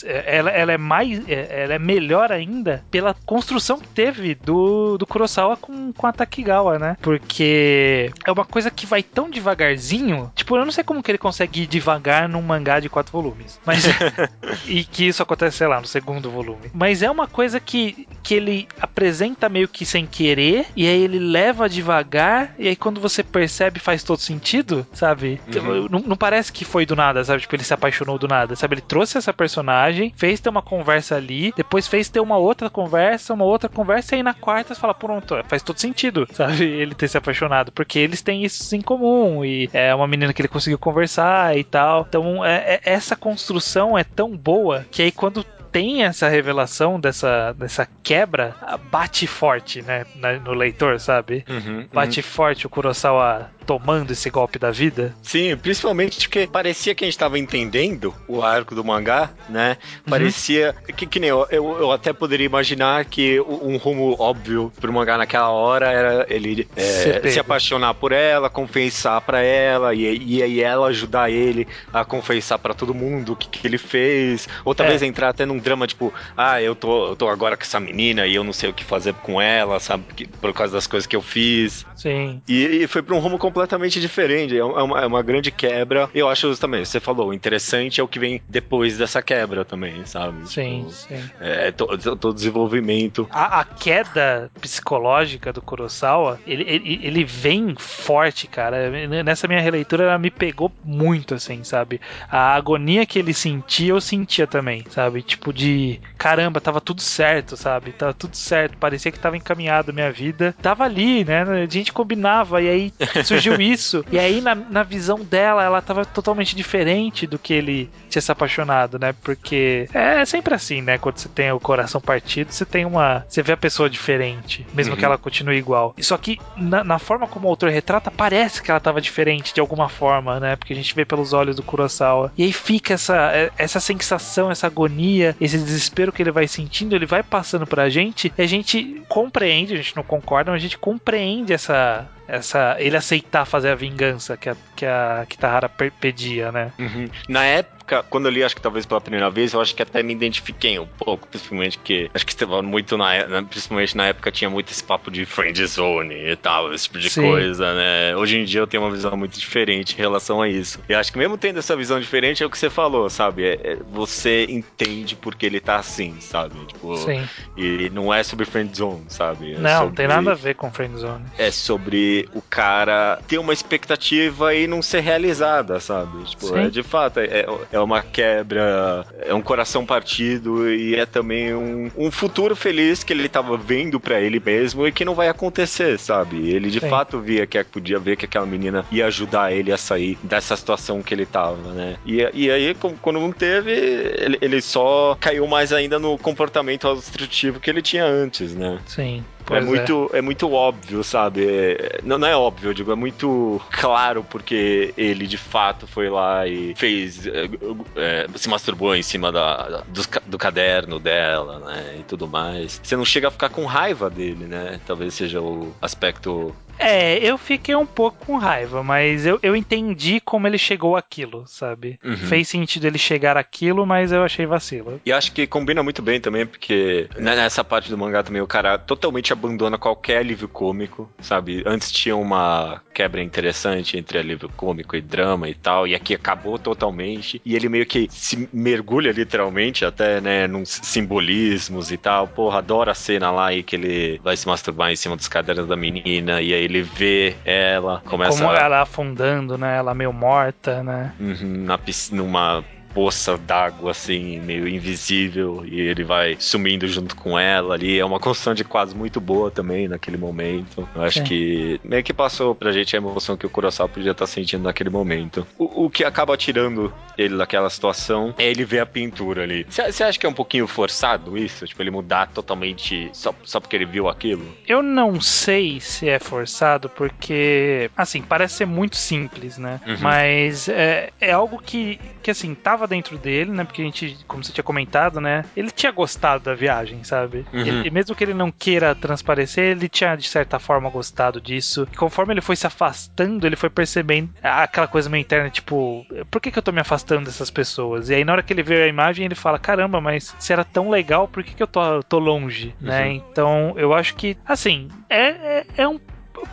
[0.06, 1.28] é, ela, ela é mais.
[1.28, 6.14] É, ela é melhor ainda pela construção que teve do, do Kurosawa com, com a
[6.14, 6.98] Takigawa, né?
[7.02, 10.32] Porque é uma coisa que vai tão devagarzinho.
[10.36, 13.60] Tipo, eu não sei como que ele consegue ir devagar num mangá de quatro volumes.
[13.66, 13.86] Mas.
[14.68, 16.72] e que isso acontece, sei lá, no segundo volume.
[16.74, 21.20] Mas é uma coisa que, que ele apresenta meio que sem querer, e aí ele
[21.20, 25.40] leva devagar, e aí quando você percebe faz todo sentido, sabe?
[25.54, 25.88] Uhum.
[25.90, 27.42] Não, não parece que foi do nada, sabe?
[27.42, 28.76] Tipo, ele se apaixonou do nada, sabe?
[28.76, 33.34] Ele trouxe essa personagem, fez ter uma conversa ali, depois fez ter uma outra conversa,
[33.34, 36.64] uma outra conversa, e aí na quarta você fala, pronto, faz todo sentido, sabe?
[36.64, 40.42] Ele ter se apaixonado, porque eles têm isso em comum, e é uma menina que
[40.42, 42.06] ele conseguiu conversar e tal.
[42.10, 47.52] Então, é, é, essa construção é tão boa que aí quando tem essa revelação dessa,
[47.52, 48.56] dessa quebra,
[48.90, 50.06] bate forte, né,
[50.42, 51.44] no leitor, sabe?
[51.50, 52.26] Uhum, bate uhum.
[52.26, 55.14] forte o Kurosawa tomando esse golpe da vida.
[55.22, 59.78] Sim, principalmente porque parecia que a gente estava entendendo o arco do mangá, né?
[60.06, 60.12] Uhum.
[60.12, 60.96] Parecia uhum.
[60.96, 65.18] que, que nem eu, eu, eu, até poderia imaginar que um rumo óbvio pro mangá
[65.18, 70.88] naquela hora era ele é, se apaixonar por ela, confessar para ela e, aí ela
[70.88, 75.06] ajudar ele a confessar para todo mundo o que, que ele fez, ou talvez é.
[75.06, 78.36] entrar até num drama tipo, ah, eu tô, eu tô agora com essa menina e
[78.36, 80.06] eu não sei o que fazer com ela, sabe?
[80.40, 81.86] Por causa das coisas que eu fiz.
[81.96, 82.42] Sim.
[82.48, 84.56] E, e foi pra um rumo completamente diferente.
[84.56, 86.10] É, é uma, é uma grande quebra.
[86.14, 90.48] Eu acho também, você falou, interessante é o que vem depois dessa quebra também, sabe?
[90.48, 91.30] Sim, tipo, sim.
[91.40, 93.28] É, todo desenvolvimento.
[93.32, 98.90] A, a, queda psicológica do Kurosawa, ele, ele, ele vem forte, cara.
[99.24, 102.00] Nessa minha releitura, ela me pegou muito, assim, sabe?
[102.30, 105.24] A agonia que ele sentia, eu sentia também, sabe?
[105.24, 107.92] Tipo, de caramba, tava tudo certo, sabe?
[107.92, 110.56] Tava tudo certo, parecia que tava encaminhado a minha vida.
[110.62, 111.42] Tava ali, né?
[111.42, 112.94] A gente combinava, e aí
[113.24, 114.04] surgiu isso.
[114.12, 118.32] E aí, na, na visão dela, ela tava totalmente diferente do que ele tinha se
[118.32, 119.14] apaixonado, né?
[119.24, 120.98] Porque é sempre assim, né?
[120.98, 123.26] Quando você tem o coração partido, você tem uma.
[123.28, 125.00] Você vê a pessoa diferente, mesmo uhum.
[125.00, 125.96] que ela continue igual.
[126.00, 129.60] Só que na, na, forma como o autor retrata, parece que ela tava diferente de
[129.60, 130.56] alguma forma, né?
[130.56, 132.32] Porque a gente vê pelos olhos do Kurosawa.
[132.38, 137.06] E aí fica essa, essa sensação, essa agonia, esse desespero que ele vai sentindo, ele
[137.06, 140.78] vai passando pra gente, e a gente compreende, a gente não concorda, mas a gente
[140.78, 146.72] compreende essa essa ele aceitar fazer a vingança que a, que a Kitahara pedia, né?
[146.80, 147.08] Uhum.
[147.30, 147.46] Na
[147.86, 150.12] época, quando eu li, acho que talvez pela primeira vez, eu acho que até me
[150.12, 154.72] identifiquei um pouco, principalmente que acho que estava muito na principalmente na época tinha muito
[154.72, 157.22] esse papo de friend zone e tal, esse tipo de Sim.
[157.22, 158.16] coisa, né?
[158.16, 160.80] Hoje em dia eu tenho uma visão muito diferente em relação a isso.
[160.90, 163.46] E acho que mesmo tendo essa visão diferente é o que você falou, sabe?
[163.46, 166.56] É, é, você entende porque ele tá assim, sabe?
[166.66, 167.24] Tipo, Sim.
[167.56, 169.54] E não é sobre friend zone, sabe?
[169.54, 169.96] É não, sobre...
[169.96, 171.26] tem nada a ver com friend zone.
[171.38, 176.24] É sobre o cara ter uma expectativa e não ser realizada, sabe?
[176.24, 177.46] Tipo, é, de fato, é,
[177.76, 183.14] é uma quebra, é um coração partido e é também um, um futuro feliz que
[183.14, 186.50] ele tava vendo para ele mesmo e que não vai acontecer, sabe?
[186.50, 186.90] Ele de Sim.
[186.90, 191.02] fato via que podia ver que aquela menina ia ajudar ele a sair dessa situação
[191.02, 191.98] que ele tava, né?
[192.06, 197.60] E, e aí, quando não teve, ele, ele só caiu mais ainda no comportamento destrutivo
[197.60, 198.80] que ele tinha antes, né?
[198.86, 199.24] Sim.
[199.50, 200.20] É, é muito, é.
[200.20, 201.46] é muito óbvio, sabe?
[201.46, 206.10] É, não, não é óbvio, eu digo, é muito claro porque ele de fato foi
[206.10, 207.28] lá e fez.
[207.28, 207.50] É,
[207.96, 211.98] é se masturbou em cima da, do, do caderno dela, né?
[212.00, 212.80] E tudo mais.
[212.84, 214.80] Você não chega a ficar com raiva dele, né?
[214.86, 220.20] Talvez seja o aspecto é, eu fiquei um pouco com raiva, mas eu, eu entendi
[220.20, 222.00] como ele chegou aquilo, sabe?
[222.04, 222.18] Uhum.
[222.18, 225.00] Fez sentido ele chegar aquilo, mas eu achei vacilo.
[225.06, 228.78] E acho que combina muito bem também, porque nessa parte do mangá também o cara
[228.78, 231.64] totalmente abandona qualquer alívio cômico, sabe?
[231.66, 236.58] Antes tinha uma quebra interessante entre alívio cômico e drama e tal, e aqui acabou
[236.58, 237.42] totalmente.
[237.46, 242.28] E ele meio que se mergulha literalmente até, né, nos simbolismos e tal.
[242.28, 245.68] Porra, adora a cena lá aí que ele vai se masturbar em cima dos cadernos
[245.68, 249.78] da menina, e aí ele vê ela, começa Como ela afundando, né?
[249.78, 251.14] Ela meio morta, né?
[251.20, 252.64] Uhum, na piscina, numa
[252.96, 258.00] poça d'água, assim, meio invisível, e ele vai sumindo junto com ela ali.
[258.00, 260.88] É uma construção de quadros muito boa também naquele momento.
[260.96, 261.24] Eu acho é.
[261.24, 264.90] que meio que passou pra gente a emoção que o Kurosawa podia estar sentindo naquele
[264.90, 265.46] momento.
[265.58, 269.66] O, o que acaba tirando ele daquela situação é ele ver a pintura ali.
[269.70, 271.68] Você acha que é um pouquinho forçado isso?
[271.68, 274.46] Tipo, ele mudar totalmente só, só porque ele viu aquilo?
[274.66, 279.82] Eu não sei se é forçado, porque, assim, parece ser muito simples, né?
[279.86, 279.98] Uhum.
[280.00, 283.64] Mas é, é algo que, que, assim, tava tava dentro dele, né?
[283.64, 285.44] Porque a gente, como você tinha comentado, né?
[285.58, 287.46] Ele tinha gostado da viagem, sabe?
[287.52, 287.60] Uhum.
[287.60, 291.88] Ele, mesmo que ele não queira transparecer, ele tinha de certa forma gostado disso.
[291.92, 296.40] E conforme ele foi se afastando, ele foi percebendo aquela coisa meio interna, tipo, por
[296.40, 298.10] que, que eu tô me afastando dessas pessoas?
[298.10, 300.64] E aí na hora que ele vê a imagem, ele fala, caramba, mas se era
[300.64, 303.00] tão legal, por que, que eu tô, tô longe, né?
[303.00, 303.06] uhum.
[303.06, 303.14] né?
[303.14, 305.30] Então eu acho que, assim, é,
[305.60, 306.00] é, é um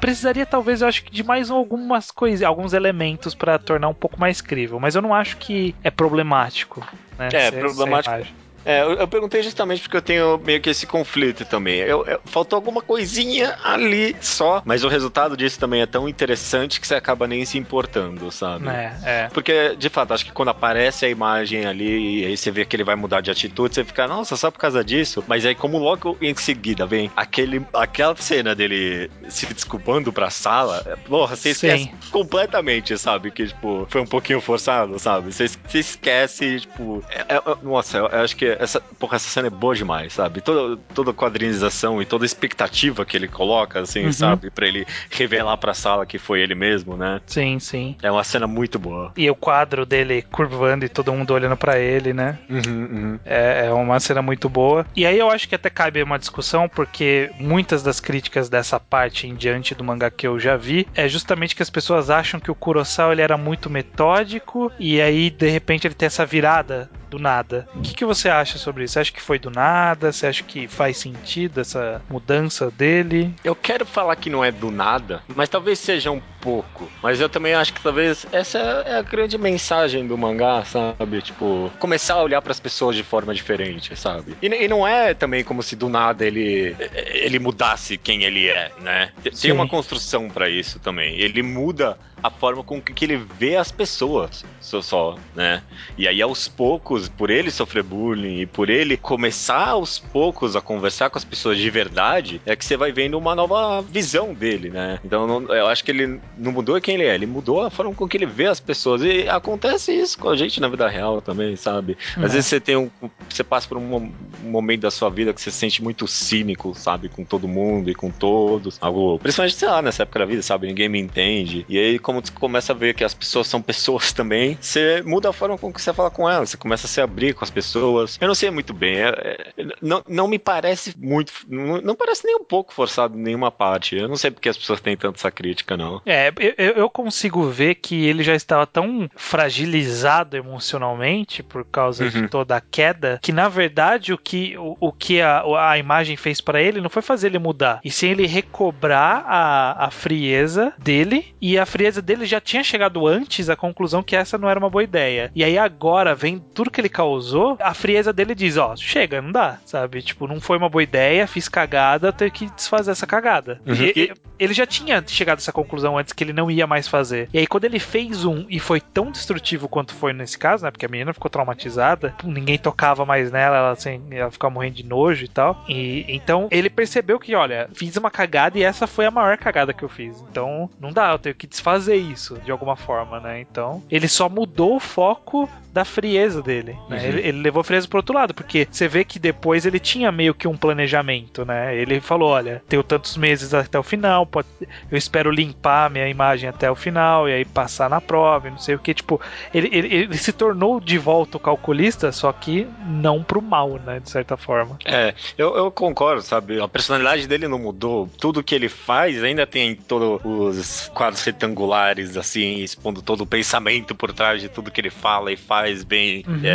[0.01, 4.19] precisaria talvez eu acho que de mais algumas coisas, alguns elementos para tornar um pouco
[4.21, 6.87] mais crível, mas eu não acho que é problemático.
[7.19, 11.45] Né, é, problemático É, eu, eu, perguntei justamente porque eu tenho meio que esse conflito
[11.45, 11.79] também.
[11.79, 16.81] Eu, eu, faltou alguma coisinha ali só, mas o resultado disso também é tão interessante
[16.81, 18.69] que você acaba nem se importando, sabe?
[18.69, 19.29] É, é.
[19.33, 22.77] Porque, de fato, acho que quando aparece a imagem ali e aí você vê que
[22.77, 25.25] ele vai mudar de atitude, você fica, nossa, só por causa disso?
[25.27, 30.99] Mas aí, como logo em seguida vem aquele, aquela cena dele se desculpando pra sala,
[31.07, 31.91] porra, você esquece Sim.
[32.11, 33.31] completamente, sabe?
[33.31, 35.33] Que, tipo, foi um pouquinho forçado, sabe?
[35.33, 37.03] Você, você esquece, tipo.
[37.11, 40.41] É, é, nossa, eu, eu acho que essa, porra, essa cena é boa demais, sabe?
[40.41, 44.13] Toda, toda a quadrinização e toda a expectativa que ele coloca, assim, uhum.
[44.13, 44.51] sabe?
[44.51, 47.21] Pra ele revelar pra sala que foi ele mesmo, né?
[47.27, 47.97] Sim, sim.
[48.03, 49.13] É uma cena muito boa.
[49.17, 52.39] E o quadro dele curvando e todo mundo olhando para ele, né?
[52.49, 53.21] Uhum, uhum.
[53.25, 54.87] É, é uma cena muito boa.
[54.95, 59.27] E aí eu acho que até cabe uma discussão, porque muitas das críticas dessa parte
[59.27, 62.51] em diante do mangá que eu já vi é justamente que as pessoas acham que
[62.51, 67.19] o Kurosawa ele era muito metódico e aí de repente ele tem essa virada do
[67.19, 67.69] nada.
[67.75, 68.95] O que, que você acha sobre isso?
[68.95, 70.11] Você acha que foi do nada?
[70.11, 73.35] Você acha que faz sentido essa mudança dele?
[73.45, 76.91] Eu quero falar que não é do nada, mas talvez seja um pouco.
[77.03, 81.21] Mas eu também acho que talvez essa é a grande mensagem do mangá, sabe?
[81.21, 84.35] Tipo, começar a olhar para as pessoas de forma diferente, sabe?
[84.41, 88.73] E, e, não é também como se do nada ele ele mudasse quem ele é,
[88.81, 89.13] né?
[89.23, 89.53] Tem Sim.
[89.53, 91.19] uma construção para isso também.
[91.19, 95.63] Ele muda a forma com que ele vê as pessoas, só, só, né?
[95.99, 100.61] E aí aos poucos, por ele sofrer bullying e por ele começar aos poucos a
[100.61, 104.71] conversar com as pessoas de verdade, é que você vai vendo uma nova visão dele,
[104.71, 104.99] né?
[105.05, 107.95] Então não, eu acho que ele não mudou quem ele é, ele mudou a forma
[107.95, 109.03] com que ele vê as pessoas.
[109.03, 111.97] E acontece isso com a gente na vida real também, sabe?
[112.11, 112.23] Às uhum.
[112.23, 112.91] vezes você tem um.
[113.29, 114.13] Você passa por um, um,
[114.45, 117.09] momento da sua vida que você se sente muito cínico, sabe?
[117.09, 118.79] Com todo mundo e com todos.
[118.81, 119.19] Algo.
[119.19, 120.67] Principalmente, sei lá, nessa época da vida, sabe?
[120.67, 121.65] Ninguém me entende.
[121.69, 125.31] E aí, como você começa a ver que as pessoas são pessoas também, você muda
[125.31, 126.51] a forma com que você fala com elas.
[126.51, 128.19] Você começa a se abrir com as pessoas.
[128.21, 128.97] Eu não sei muito bem.
[128.97, 131.33] É, é, não, não me parece muito.
[131.49, 133.97] Não, não parece nem um pouco forçado em nenhuma parte.
[133.97, 136.01] Eu não sei porque as pessoas têm tanta essa crítica, não.
[136.07, 142.11] É, eu, eu consigo ver que ele já estava tão fragilizado emocionalmente por causa uhum.
[142.11, 146.17] de toda a queda, que na verdade o que, o, o que a, a imagem
[146.17, 150.73] fez para ele não foi fazer ele mudar, e sim ele recobrar a, a frieza
[150.79, 154.59] dele, e a frieza dele já tinha chegado antes à conclusão que essa não era
[154.59, 155.31] uma boa ideia.
[155.35, 159.33] E aí agora, vem tudo que ele causou, a frieza dele diz: Ó, chega, não
[159.33, 160.03] dá, sabe?
[160.03, 163.61] Tipo, não foi uma boa ideia, fiz cagada, ter que desfazer essa cagada.
[163.67, 163.75] Uhum.
[163.75, 167.29] E, ele já tinha chegado a essa conclusão antes que ele não ia mais fazer.
[167.33, 170.71] E aí, quando ele fez um e foi tão destrutivo quanto foi nesse caso, né?
[170.71, 174.85] Porque a menina ficou traumatizada, ninguém tocava mais nela, ela, assim, ela ficava morrendo de
[174.85, 175.65] nojo e tal.
[175.69, 179.73] E então ele percebeu que, olha, fiz uma cagada e essa foi a maior cagada
[179.73, 180.23] que eu fiz.
[180.29, 183.41] Então não dá, eu tenho que desfazer isso de alguma forma, né?
[183.41, 186.72] Então ele só mudou o foco da frieza dele.
[186.89, 186.99] Né?
[186.99, 187.05] Uhum.
[187.05, 190.11] Ele, ele, levou a frieza pro outro lado, porque você vê que depois ele tinha
[190.13, 191.77] meio que um planejamento, né?
[191.77, 196.49] Ele falou: olha, tenho tantos meses até o final, pode, eu espero limpar minha imagem
[196.49, 198.95] até o final e aí passar na prova, não sei o que.
[198.95, 199.21] Tipo,
[199.53, 204.01] ele, ele, ele, se tornou de volta o calculista, só que não pro mal, né?
[204.01, 204.79] De certa forma.
[204.85, 206.61] É, eu, eu concordo, sabe?
[206.61, 208.09] A personalidade dele não mudou.
[208.19, 213.95] Tudo que ele faz ainda tem todos os quadros retangulares, assim, expondo todo o pensamento
[213.95, 216.41] por trás de tudo que ele fala e faz bem uhum.
[216.45, 216.52] é,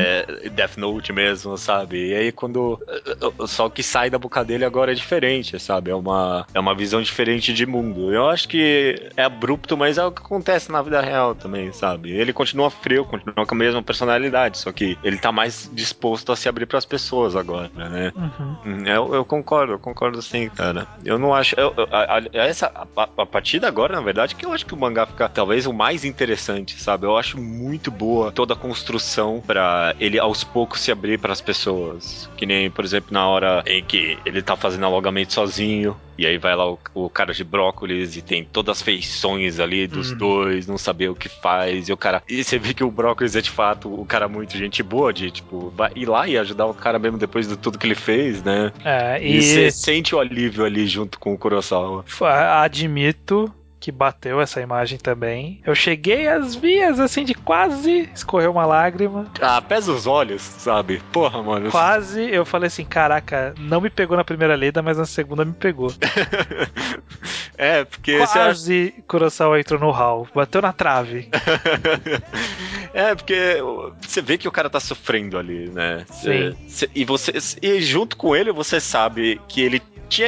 [0.49, 2.09] Death Note mesmo, sabe?
[2.09, 2.79] E aí quando.
[3.47, 5.91] Só que sai da boca dele agora é diferente, sabe?
[5.91, 8.13] É uma, é uma visão diferente de mundo.
[8.13, 12.11] Eu acho que é abrupto, mas é o que acontece na vida real também, sabe?
[12.11, 16.35] Ele continua frio, continua com a mesma personalidade, só que ele tá mais disposto a
[16.35, 18.11] se abrir para as pessoas agora, né?
[18.15, 18.57] Uhum.
[18.65, 20.87] Hum, eu, eu, concordo, eu concordo sim, cara.
[21.05, 21.59] Eu não acho.
[21.59, 24.65] Eu, eu, a, a, essa, a, a partir de agora, na verdade, que eu acho
[24.65, 27.05] que o mangá fica talvez o mais interessante, sabe?
[27.05, 29.41] Eu acho muito boa toda a construção
[29.99, 32.29] ele aos poucos se abrir para as pessoas.
[32.37, 36.37] Que nem, por exemplo, na hora em que ele tá fazendo alongamento sozinho, e aí
[36.37, 40.17] vai lá o, o, cara de brócolis e tem todas as feições ali dos uhum.
[40.17, 41.87] dois, não saber o que faz.
[41.89, 42.23] E o cara.
[42.27, 45.29] E você vê que o brócolis é de fato o cara muito gente boa, de
[45.29, 48.71] tipo, ir lá e ajudar o cara mesmo depois de tudo que ele fez, né?
[48.83, 52.03] É, e você sente o alívio ali junto com o Kurosawa.
[52.61, 53.53] Admito
[53.87, 55.61] que bateu essa imagem também.
[55.65, 59.25] Eu cheguei às vias, assim, de quase escorreu uma lágrima.
[59.39, 61.01] Ah, pesa os olhos, sabe?
[61.13, 61.71] Porra, mano.
[61.71, 65.53] Quase, eu falei assim, caraca, não me pegou na primeira leda, mas na segunda me
[65.53, 65.89] pegou.
[67.57, 68.17] é, porque...
[68.17, 68.93] Quase você...
[69.07, 71.29] Kurosawa entrou no hall, bateu na trave.
[72.93, 73.55] é, porque
[74.01, 76.05] você vê que o cara tá sofrendo ali, né?
[76.11, 76.53] Sim.
[76.67, 77.31] Cê, e você...
[77.61, 80.27] E junto com ele, você sabe que ele tinha,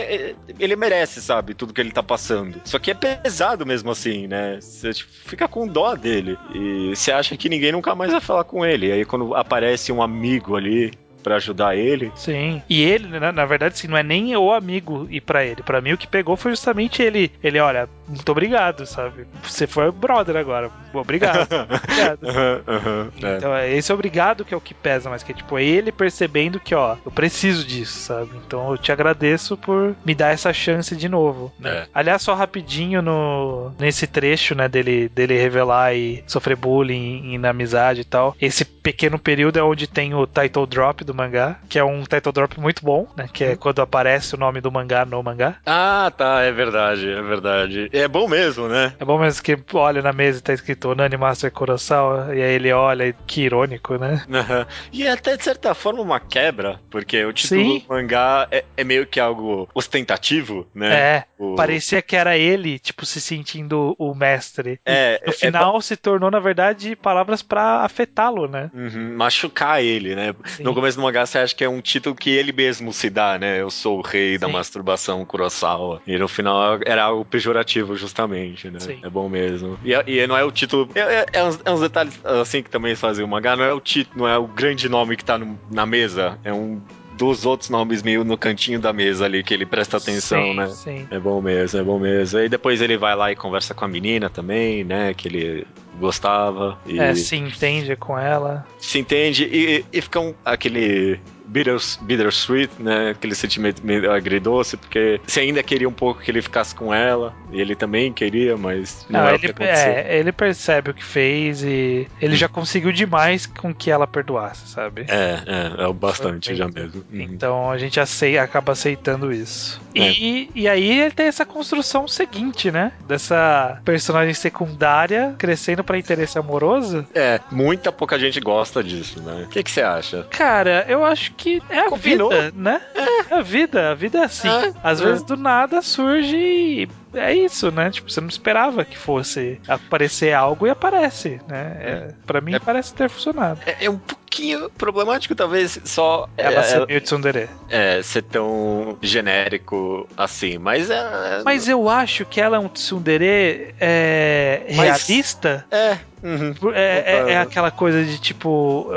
[0.59, 2.61] ele merece, sabe, tudo que ele tá passando.
[2.65, 4.59] Só que é pesado mesmo assim, né?
[4.61, 6.37] Você tipo, fica com dó dele.
[6.53, 8.87] E você acha que ninguém nunca mais vai falar com ele.
[8.87, 10.91] E aí quando aparece um amigo ali
[11.29, 12.11] para ajudar ele.
[12.15, 12.59] Sim.
[12.67, 15.61] E ele, na, na verdade, assim, não é nem o amigo ir para ele.
[15.61, 17.31] Para mim, o que pegou foi justamente ele.
[17.43, 19.27] Ele, olha, muito obrigado, sabe?
[19.43, 20.71] Você foi brother agora.
[20.91, 21.47] Obrigado.
[21.53, 22.23] obrigado.
[22.23, 23.37] Uhum, uhum, é.
[23.37, 26.59] Então, é esse obrigado que é o que pesa, mas que é tipo ele percebendo
[26.59, 28.31] que, ó, eu preciso disso, sabe?
[28.47, 31.53] Então eu te agradeço por me dar essa chance de novo.
[31.59, 31.69] Né?
[31.69, 31.87] É.
[31.93, 37.49] Aliás, só rapidinho no nesse trecho, né, dele, dele revelar e sofrer bullying e na
[37.49, 38.35] amizade e tal.
[38.41, 42.31] Esse pequeno período é onde tem o title drop do mangá, que é um title
[42.31, 43.27] drop muito bom, né?
[43.31, 45.57] Que é quando aparece o nome do mangá no mangá.
[45.65, 47.89] Ah, tá, é verdade, é verdade.
[47.91, 48.93] É bom mesmo, né?
[48.99, 52.53] É bom mesmo que olha na mesa e tá escrito Nani Master Kurosawa, e aí
[52.53, 54.23] ele olha e que irônico, né?
[54.27, 54.65] Uhum.
[54.91, 57.79] E é até de certa forma uma quebra, porque o título Sim.
[57.79, 60.93] do mangá é, é, meio que algo ostentativo, né?
[60.93, 61.55] É, o...
[61.55, 64.79] parecia que era ele, tipo, se sentindo o mestre.
[64.85, 65.81] É, no é final é...
[65.81, 68.69] se tornou, na verdade, palavras para afetá-lo, né?
[68.73, 70.33] Uhum, machucar ele, né?
[70.45, 70.63] Sim.
[70.63, 73.39] No começo do mangá você acha que é um título que ele mesmo se dá,
[73.39, 73.61] né?
[73.61, 74.39] Eu sou o rei Sim.
[74.39, 76.01] da masturbação Kurosawa.
[76.05, 78.79] E no final era algo pejorativo, justamente, né?
[78.79, 78.99] Sim.
[79.01, 79.79] É bom mesmo.
[79.83, 80.89] E, e não é o título.
[80.93, 83.73] É, é, é, uns, é, uns, detalhes assim que também fazem o mangá, não é
[83.73, 86.37] o título, não é o grande nome que tá no, na mesa.
[86.43, 86.81] É um
[87.19, 90.67] dos outros nomes meio no cantinho da mesa ali que ele presta atenção, sim, né?
[90.69, 91.07] Sim.
[91.11, 92.39] É bom mesmo, é bom mesmo.
[92.39, 95.13] Aí depois ele vai lá e conversa com a menina também, né?
[95.13, 95.67] Que ele
[95.99, 96.79] gostava.
[96.87, 96.97] E...
[96.97, 98.65] É, se entende com ela.
[98.79, 101.19] Se entende e, e fica um, aquele
[101.49, 103.09] bitter, bittersweet, né?
[103.11, 107.33] Aquele sentimento meio agridoce, porque você ainda queria um pouco que ele ficasse com ela,
[107.51, 109.91] e ele também queria, mas não, não ele, o que aconteceu.
[109.91, 114.67] É, ele percebe o que fez e ele já conseguiu demais com que ela perdoasse,
[114.67, 115.05] sabe?
[115.07, 117.03] É, é, é o bastante já mesmo.
[117.11, 117.21] Uhum.
[117.21, 119.81] Então a gente aceita, acaba aceitando isso.
[119.95, 120.11] É.
[120.11, 122.91] E, e aí ele tem essa construção seguinte, né?
[123.07, 127.05] Dessa personagem secundária crescendo para interesse amoroso.
[127.13, 129.43] É, muita pouca gente gosta disso, né?
[129.45, 130.23] O que, que você acha?
[130.29, 132.29] Cara, eu acho que é a Combinou.
[132.29, 132.81] vida, né?
[132.93, 133.33] É.
[133.33, 134.49] a vida, a vida é assim.
[134.49, 134.73] É.
[134.83, 135.05] Às é.
[135.05, 137.89] vezes do nada surge é isso, né?
[137.89, 141.77] Tipo, você não esperava que fosse aparecer algo e aparece, né?
[141.79, 143.59] É, pra mim é, parece ter funcionado.
[143.65, 146.29] É, é, um pouquinho problemático, talvez, só...
[146.37, 147.49] Ela é, ser meio tsundere.
[147.69, 151.41] É, ser tão genérico assim, mas é...
[151.43, 155.65] Mas eu acho que ela é um tsundere é, realista.
[155.71, 156.53] É, Uhum.
[156.73, 158.87] É, é, é, aquela coisa de tipo,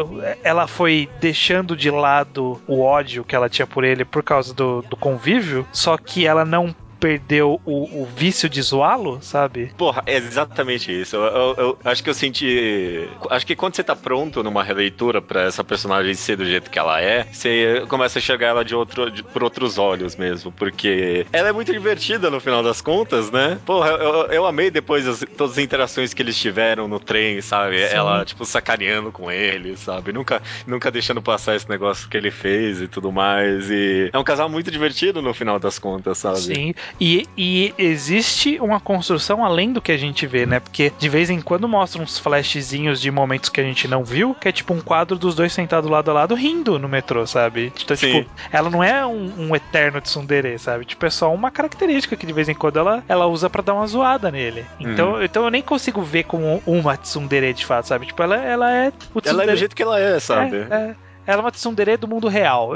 [0.42, 4.82] ela foi deixando de lado o ódio que ela tinha por ele por causa do,
[4.82, 9.72] do convívio, só que ela não perdeu o, o vício de zoá-lo, sabe?
[9.76, 11.16] Porra, é exatamente isso.
[11.16, 13.08] Eu, eu, eu, acho que eu senti.
[13.28, 16.78] Acho que quando você tá pronto numa releitura para essa personagem ser do jeito que
[16.78, 20.52] ela é, você começa a enxergar ela de outro, de, por outros olhos mesmo.
[20.52, 23.58] Porque ela é muito divertida no final das contas, né?
[23.66, 27.78] Porra, eu, eu amei depois as, todas as interações que eles tiveram no trem, sabe?
[27.78, 27.96] Sim.
[27.96, 30.12] Ela, tipo, sacaneando com ele, sabe?
[30.12, 33.68] Nunca, nunca deixando passar esse negócio que ele fez e tudo mais.
[33.68, 36.38] E é um casal muito divertido no final das contas, sabe?
[36.38, 36.74] Sim.
[37.00, 40.60] E, e existe uma construção além do que a gente vê, né?
[40.60, 44.34] Porque de vez em quando mostra uns flashzinhos de momentos que a gente não viu,
[44.34, 47.72] que é tipo um quadro dos dois sentados lado a lado rindo no metrô, sabe?
[47.82, 50.84] Então, tipo, ela não é um, um eterno tsundere, sabe?
[50.84, 53.74] Tipo, é só uma característica que de vez em quando ela, ela usa para dar
[53.74, 54.64] uma zoada nele.
[54.78, 55.22] Então, uhum.
[55.22, 58.06] então eu nem consigo ver como uma tsundere de fato, sabe?
[58.06, 59.28] Tipo, ela, ela é o tsundere.
[59.28, 60.56] Ela é do jeito que ela é, sabe?
[60.56, 60.94] É, é
[61.26, 62.70] ela é uma tsundere do mundo real.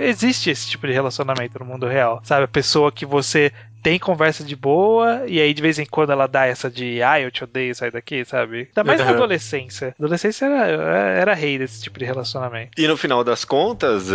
[0.00, 2.44] Existe esse tipo de relacionamento no mundo real, sabe?
[2.44, 3.52] A pessoa que você
[3.82, 7.20] tem conversa de boa, e aí de vez em quando ela dá essa de ah,
[7.20, 8.68] eu te odeio, sai daqui, sabe?
[8.68, 9.06] Ainda mais uhum.
[9.06, 9.94] na adolescência.
[9.98, 12.70] Adolescência era, era rei desse tipo de relacionamento.
[12.76, 14.10] E no final das contas,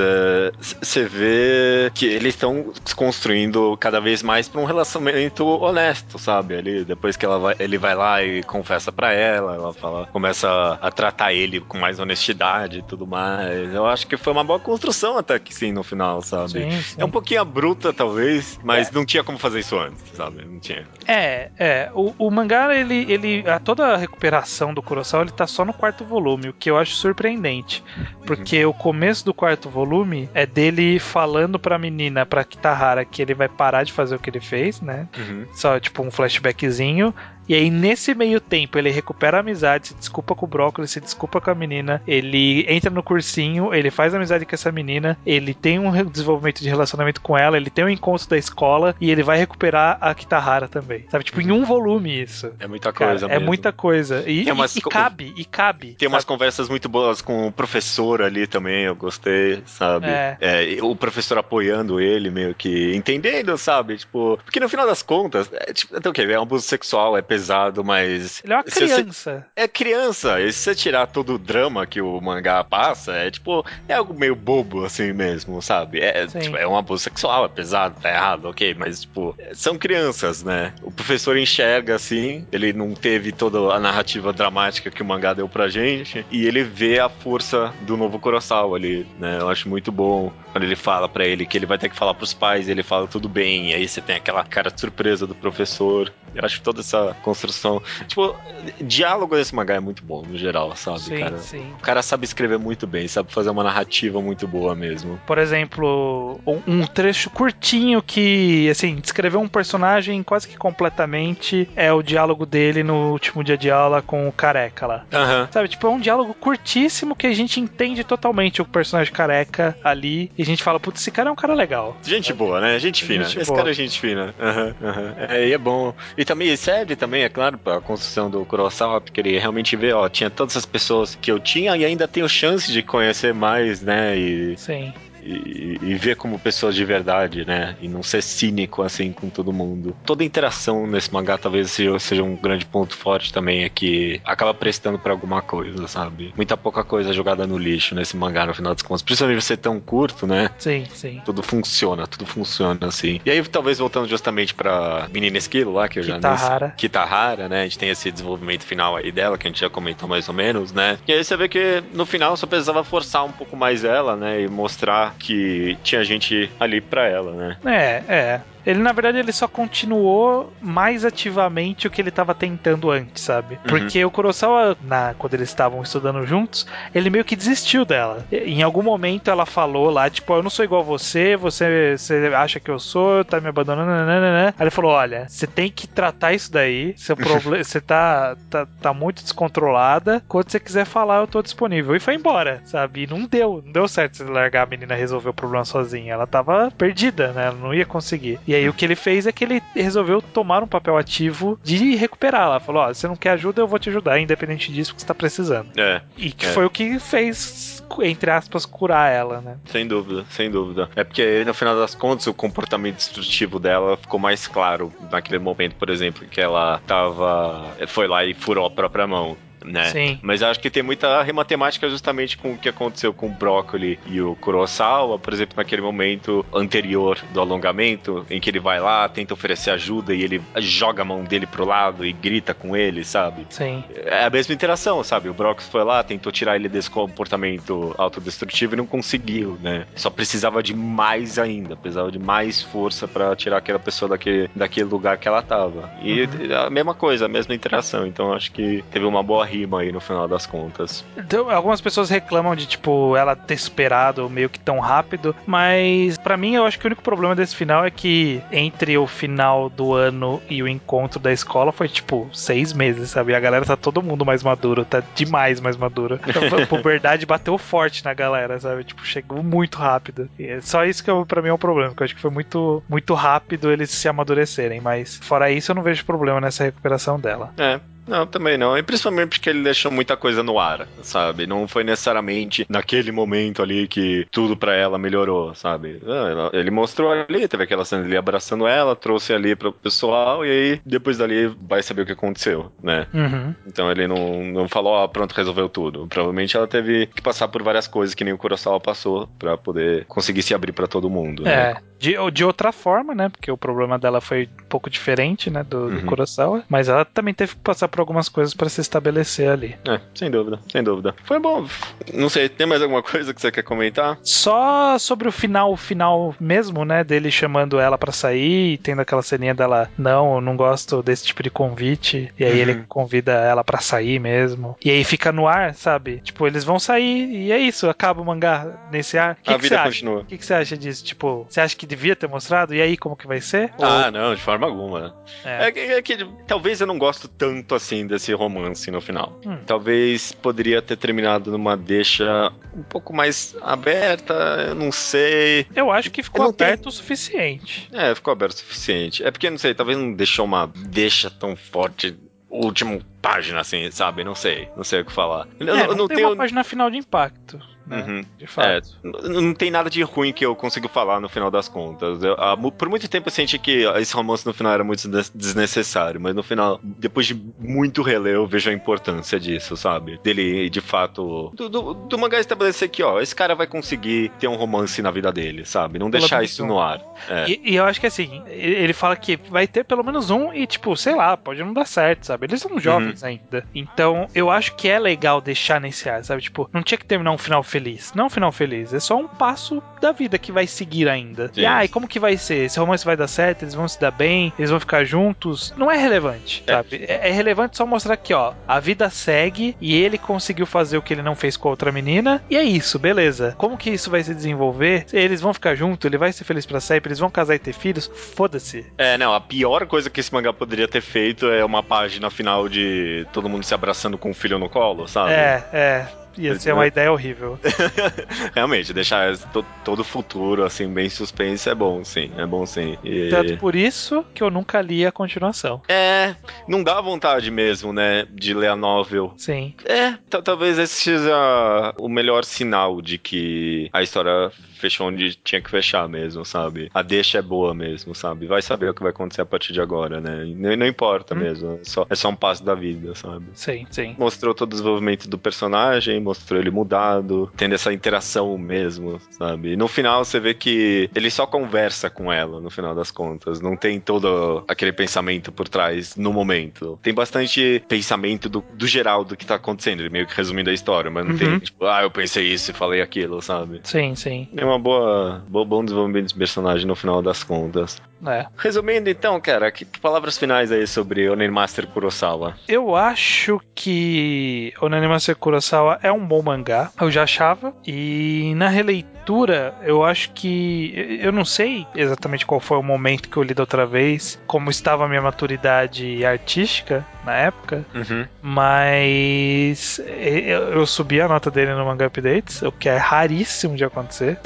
[0.82, 6.18] você é, vê que eles estão se construindo cada vez mais para um relacionamento honesto,
[6.20, 6.56] sabe?
[6.56, 10.48] Ali, depois que ela vai, ele vai lá e confessa para ela, ela fala, começa
[10.50, 13.74] a, a tratar ele com mais honestidade e tudo mais.
[13.74, 16.52] Eu acho que foi uma boa construção até que sim, no final, sabe?
[16.52, 16.96] Sim, sim.
[16.98, 18.92] É um pouquinho bruta, talvez, mas é.
[18.94, 20.46] não tinha como fazer fazer isso antes, sabe?
[20.46, 20.86] Não tinha.
[21.08, 21.92] É, é.
[21.94, 23.50] O, o mangá, ele, ele.
[23.50, 26.78] A toda a recuperação do Kurosawa, ele tá só no quarto volume, o que eu
[26.78, 27.84] acho surpreendente.
[28.26, 28.72] Porque uhum.
[28.72, 33.48] o começo do quarto volume é dele falando pra menina, pra Kitahara, que ele vai
[33.48, 35.08] parar de fazer o que ele fez, né?
[35.18, 35.46] Uhum.
[35.54, 37.14] Só, tipo, um flashbackzinho.
[37.48, 41.00] E aí, nesse meio tempo, ele recupera a amizade, se desculpa com o brócolis, se
[41.00, 45.54] desculpa com a menina, ele entra no cursinho, ele faz amizade com essa menina, ele
[45.54, 49.24] tem um desenvolvimento de relacionamento com ela, ele tem um encontro da escola e ele
[49.24, 51.06] vai recuperar a Kitahara também.
[51.10, 51.24] Sabe?
[51.24, 52.52] Tipo, em um volume isso.
[52.60, 54.24] É muita coisa, Cara, É muita coisa.
[54.28, 54.76] E, umas...
[54.76, 55.96] e, e, cabe, e cabe.
[55.96, 60.08] Tem umas conversas muito boas com o professor ali também, eu gostei, sabe?
[60.08, 60.38] É.
[60.40, 63.98] É, o professor apoiando ele, meio que entendendo, sabe?
[63.98, 66.22] Tipo, porque no final das contas, é, tipo, então o que?
[66.22, 68.42] É um abuso sexual, é pesado, mas.
[68.44, 69.14] Ele é uma criança.
[69.14, 69.44] Você...
[69.56, 70.42] É criança.
[70.42, 73.66] E se você tirar todo o drama que o mangá passa, é tipo.
[73.88, 76.00] É algo meio bobo, assim mesmo, sabe?
[76.00, 80.44] É, tipo, é um abuso sexual, é pesado, tá errado, ok, mas, tipo, são crianças,
[80.44, 80.74] né?
[80.82, 85.48] O professor enxerga assim, ele não teve toda a narrativa dramática que o mangá deu
[85.48, 89.38] pra gente, e ele vê a força do novo Kurosawa ali, né?
[89.40, 92.14] Eu acho muito bom quando ele fala para ele que ele vai ter que falar
[92.14, 95.36] pros pais, ele fala tudo bem, e aí você tem aquela cara de surpresa do
[95.36, 96.12] professor.
[96.34, 97.82] Eu acho toda essa construção.
[98.08, 98.36] Tipo,
[98.80, 101.38] diálogo desse mangá é muito bom, no geral, sabe, sim, cara?
[101.40, 101.74] Sim.
[101.80, 105.20] O cara sabe escrever muito bem, sabe fazer uma narrativa muito boa mesmo.
[105.26, 112.04] Por exemplo, um trecho curtinho que, assim, descreveu um personagem quase que completamente é o
[112.04, 115.06] diálogo dele no último dia de aula com o careca lá.
[115.12, 115.48] Uhum.
[115.52, 120.32] Sabe, tipo, é um diálogo curtíssimo que a gente entende totalmente o personagem careca ali
[120.38, 121.98] e a gente fala, putz, esse cara é um cara legal.
[122.04, 122.78] Gente boa, né?
[122.78, 123.24] Gente fina.
[123.24, 123.58] Gente esse boa.
[123.58, 124.36] cara é gente fina.
[124.40, 125.14] Uhum, uhum.
[125.30, 125.94] É, e é bom.
[126.18, 130.08] E também serve também, é claro, pra construção do Kurosawa, porque ele realmente vê, ó,
[130.10, 134.18] tinha todas as pessoas que eu tinha e ainda tenho chance de conhecer mais, né?
[134.18, 134.94] E, Sim
[135.26, 137.76] e, e, ver como pessoas de verdade, né?
[137.82, 139.96] E não ser cínico assim com todo mundo.
[140.06, 145.00] Toda interação nesse mangá talvez seja, um grande ponto forte também, é que acaba prestando
[145.00, 146.34] para alguma coisa, sabe?
[146.36, 149.02] Muita pouca coisa jogada no lixo nesse mangá, no final das contas.
[149.02, 150.52] Principalmente ser tão curto, né?
[150.60, 151.22] Sim, sim.
[151.26, 153.20] Tudo funciona, tudo funciona assim.
[153.26, 156.66] E aí, talvez voltando justamente pra menina esquilo lá, que eu já Kitahara.
[156.68, 157.62] Nesse, Kitahara, né?
[157.62, 160.34] A gente tem esse desenvolvimento final aí dela, que a gente já comentou mais ou
[160.36, 160.98] menos, né?
[161.08, 164.42] E aí você vê que no final só precisava forçar um pouco mais ela, né?
[164.42, 167.58] E mostrar que tinha gente ali pra ela, né?
[167.66, 168.42] É, é.
[168.66, 173.56] Ele, na verdade, ele só continuou mais ativamente o que ele estava tentando antes, sabe?
[173.56, 173.62] Uhum.
[173.68, 178.26] Porque o Kurosawa, na, quando eles estavam estudando juntos, ele meio que desistiu dela.
[178.32, 182.32] Em algum momento ela falou lá, tipo, eu não sou igual a você, você, você
[182.36, 184.54] acha que eu sou, tá me abandonando, nananana.
[184.58, 188.68] Aí ele falou, olha, você tem que tratar isso daí, seu problema, você tá, tá,
[188.82, 191.96] tá muito descontrolada, quando você quiser falar, eu tô disponível.
[191.96, 193.04] E foi embora, sabe?
[193.04, 196.14] E não deu, não deu certo você largar a menina resolver o problema sozinha.
[196.14, 197.48] Ela tava perdida, né?
[197.48, 198.40] Ela não ia conseguir.
[198.48, 201.96] E aí o que ele fez é que ele resolveu tomar um papel ativo de
[201.96, 202.60] recuperar ela.
[202.60, 205.08] Falou: Ó, oh, você não quer ajuda, eu vou te ajudar, independente disso que você
[205.08, 205.70] tá precisando.
[205.78, 206.02] É.
[206.18, 206.50] E que é.
[206.50, 209.58] foi o que fez, entre aspas, curar ela, né?
[209.66, 210.90] Sem dúvida, sem dúvida.
[210.96, 215.76] É porque no final das contas o comportamento destrutivo dela ficou mais claro naquele momento,
[215.76, 217.76] por exemplo, que ela tava.
[217.88, 219.86] Foi lá e furou a própria mão né?
[219.86, 220.20] Sim.
[220.22, 224.00] Mas acho que tem muita rima temática justamente com o que aconteceu com o Brócoli
[224.08, 229.08] e o Kurosawa, por exemplo, naquele momento anterior do alongamento, em que ele vai lá,
[229.10, 233.04] tenta oferecer ajuda e ele joga a mão dele pro lado e grita com ele,
[233.04, 233.46] sabe?
[233.50, 233.84] Sim.
[233.96, 235.30] É a mesma interação, sabe?
[235.30, 239.86] O Brox foi lá, tentou tirar ele desse comportamento autodestrutivo e não conseguiu, né?
[239.96, 244.90] Só precisava de mais ainda, precisava de mais força para tirar aquela pessoa daquele, daquele
[244.90, 245.92] lugar que ela tava.
[246.02, 246.56] E uhum.
[246.66, 248.06] a mesma coisa, a mesma interação.
[248.06, 251.04] Então acho que teve uma boa rima aí no final das contas.
[251.18, 256.38] Então, algumas pessoas reclamam de, tipo, ela ter esperado meio que tão rápido, mas para
[256.38, 259.94] mim eu acho que o único problema desse final é que entre o final do
[259.94, 263.32] ano e o encontro da escola foi, tipo, seis meses, sabe?
[263.32, 266.20] E a galera tá todo mundo mais maduro, tá demais mais maduro.
[266.28, 268.84] Então, a puberdade bateu forte na galera, sabe?
[268.84, 270.30] Tipo, chegou muito rápido.
[270.38, 272.22] E é só isso que eu, pra mim é um problema, porque eu acho que
[272.22, 276.64] foi muito, muito rápido eles se amadurecerem, mas fora isso eu não vejo problema nessa
[276.64, 277.54] recuperação dela.
[277.58, 278.78] É, não, também não.
[278.78, 281.48] E principalmente porque ele deixou muita coisa no ar, sabe?
[281.48, 286.02] Não foi necessariamente naquele momento ali que tudo para ela melhorou, sabe?
[286.06, 290.50] Ah, ele mostrou ali, teve aquela cena dele abraçando ela, trouxe ali pro pessoal e
[290.50, 293.08] aí depois dali vai saber o que aconteceu, né?
[293.14, 293.56] Uhum.
[293.68, 296.08] Então ele não, não falou, ó, oh, pronto, resolveu tudo.
[296.08, 300.06] Provavelmente ela teve que passar por várias coisas que nem o Kurosawa passou para poder
[300.06, 301.48] conseguir se abrir para todo mundo.
[301.48, 301.82] É, né?
[302.06, 303.30] De, de outra forma, né?
[303.30, 305.64] Porque o problema dela foi um pouco diferente, né?
[305.64, 305.96] Do, uhum.
[305.96, 306.64] do Kurosawa.
[306.70, 309.76] Mas ela também teve que passar por algumas coisas para se estabelecer ali.
[309.88, 311.16] É, sem dúvida, sem dúvida.
[311.24, 311.66] Foi bom.
[312.14, 314.20] Não sei, tem mais alguma coisa que você quer comentar?
[314.22, 317.04] Só sobre o final, o final mesmo, né?
[317.04, 321.26] Dele chamando ela para sair e tendo aquela ceninha dela, não, eu não gosto desse
[321.26, 322.32] tipo de convite.
[322.38, 322.58] E aí uhum.
[322.60, 324.78] ele convida ela para sair mesmo.
[324.84, 326.22] E aí fica no ar, sabe?
[326.24, 329.38] Tipo, eles vão sair e é isso, acaba o mangá nesse ar.
[329.42, 330.20] Que A que vida continua.
[330.20, 331.04] O que, que você acha disso?
[331.04, 332.74] Tipo, você acha que devia ter mostrado?
[332.74, 333.74] E aí, como que vai ser?
[333.80, 334.12] Ah, Ou...
[334.12, 335.16] não, de forma alguma.
[335.44, 335.70] É.
[335.70, 336.18] É, é que
[336.48, 339.40] talvez eu não gosto tanto assim desse romance no final.
[339.46, 339.58] Hum.
[339.66, 344.34] Talvez poderia ter terminado numa deixa um pouco mais aberta,
[344.68, 345.66] eu não sei.
[345.76, 346.90] Eu acho que ficou aberto tem...
[346.90, 347.90] o suficiente.
[347.92, 349.24] É, ficou aberto o suficiente.
[349.24, 352.16] É porque, não sei, talvez não deixou uma deixa tão forte
[352.50, 354.24] último página, assim, sabe?
[354.24, 354.70] Não sei.
[354.76, 355.48] Não sei o que falar.
[355.60, 356.30] É, não, não, não tem tenho...
[356.30, 357.60] uma página final de impacto.
[357.88, 358.04] Né?
[358.08, 358.26] Uhum.
[358.38, 358.98] De fato.
[359.04, 362.24] É, não tem nada de ruim que eu consigo falar no final das contas.
[362.24, 366.20] Eu, a, por muito tempo eu senti que esse romance no final era muito desnecessário,
[366.20, 370.20] mas no final, depois de muito relé, eu vejo a importância disso, sabe?
[370.24, 374.48] Dele, de fato, do, do, do mangá estabelecer que, ó, esse cara vai conseguir ter
[374.48, 376.00] um romance na vida dele, sabe?
[376.00, 377.02] Não deixar isso no ar.
[377.30, 377.50] É.
[377.50, 380.66] E, e, eu acho que assim, ele fala que vai ter pelo menos um e,
[380.66, 382.48] tipo, sei lá, pode não dar certo, sabe?
[382.48, 383.15] Eles são jovens uhum.
[383.24, 383.66] Ainda.
[383.74, 386.42] Então, eu acho que é legal deixar nesse ar, sabe?
[386.42, 388.14] Tipo, não tinha que terminar um final feliz.
[388.14, 391.52] Não um final feliz, é só um passo da vida que vai seguir ainda.
[391.54, 391.62] Sim.
[391.62, 392.66] E ai, como que vai ser?
[392.66, 393.64] Esse romance vai dar certo?
[393.64, 394.54] Eles vão se dar bem?
[394.58, 395.74] Eles vão ficar juntos?
[395.78, 396.74] Não é relevante, é.
[396.74, 397.06] sabe?
[397.08, 401.02] É, é relevante só mostrar que, ó, a vida segue e ele conseguiu fazer o
[401.02, 402.44] que ele não fez com a outra menina.
[402.50, 403.56] E é isso, beleza.
[403.58, 405.06] Como que isso vai se desenvolver?
[405.14, 407.74] Eles vão ficar juntos, ele vai ser feliz para sempre, eles vão casar e ter
[407.74, 408.10] filhos?
[408.36, 408.86] Foda-se.
[408.98, 412.68] É, não, a pior coisa que esse mangá poderia ter feito é uma página final
[412.68, 415.32] de todo mundo se abraçando com o filho no colo, sabe?
[415.32, 416.08] É, é.
[416.38, 417.58] Ia ser uma ideia horrível.
[418.54, 419.38] Realmente, deixar
[419.84, 422.32] todo o futuro, assim, bem suspense é bom, sim.
[422.38, 422.98] É bom, sim.
[423.04, 423.30] E...
[423.30, 425.82] Tanto por isso que eu nunca li a continuação.
[425.88, 426.36] É,
[426.68, 429.34] não dá vontade mesmo, né, de ler a novel.
[429.38, 429.74] Sim.
[429.86, 434.52] É, talvez esse seja o melhor sinal de que a história
[434.86, 436.90] fechou onde tinha que fechar mesmo, sabe?
[436.94, 438.46] A deixa é boa mesmo, sabe?
[438.46, 440.46] Vai saber o que vai acontecer a partir de agora, né?
[440.56, 441.40] Não, não importa hum.
[441.40, 443.46] mesmo, é só, é só um passo da vida, sabe?
[443.54, 444.16] Sim, sim.
[444.18, 449.74] Mostrou todo o desenvolvimento do personagem, mostrou ele mudado, tendo essa interação mesmo, sabe?
[449.74, 453.60] E no final você vê que ele só conversa com ela, no final das contas.
[453.60, 457.00] Não tem todo aquele pensamento por trás no momento.
[457.02, 461.10] Tem bastante pensamento do, do geral do que tá acontecendo, meio que resumindo a história,
[461.10, 461.38] mas não uhum.
[461.38, 463.80] tem, tipo, ah, eu pensei isso e falei aquilo, sabe?
[463.84, 464.48] Sim, sim.
[464.56, 468.02] É uma uma boa, bom desenvolvimento de personagem no final das contas.
[468.32, 468.48] É.
[468.58, 472.56] Resumindo então, cara, que, palavras finais aí sobre Onen Master Kurosawa?
[472.68, 478.68] Eu acho que Onen Master Kurosawa é um bom mangá, eu já achava, e na
[478.68, 483.54] releitura eu acho que eu não sei exatamente qual foi o momento que eu li
[483.54, 488.26] da outra vez, como estava a minha maturidade artística na época, uhum.
[488.42, 493.84] mas eu, eu subi a nota dele no Manga Updates, o que é raríssimo de
[493.84, 494.38] acontecer.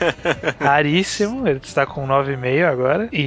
[0.58, 3.08] raríssimo, ele está com 9,5 agora.
[3.12, 3.21] E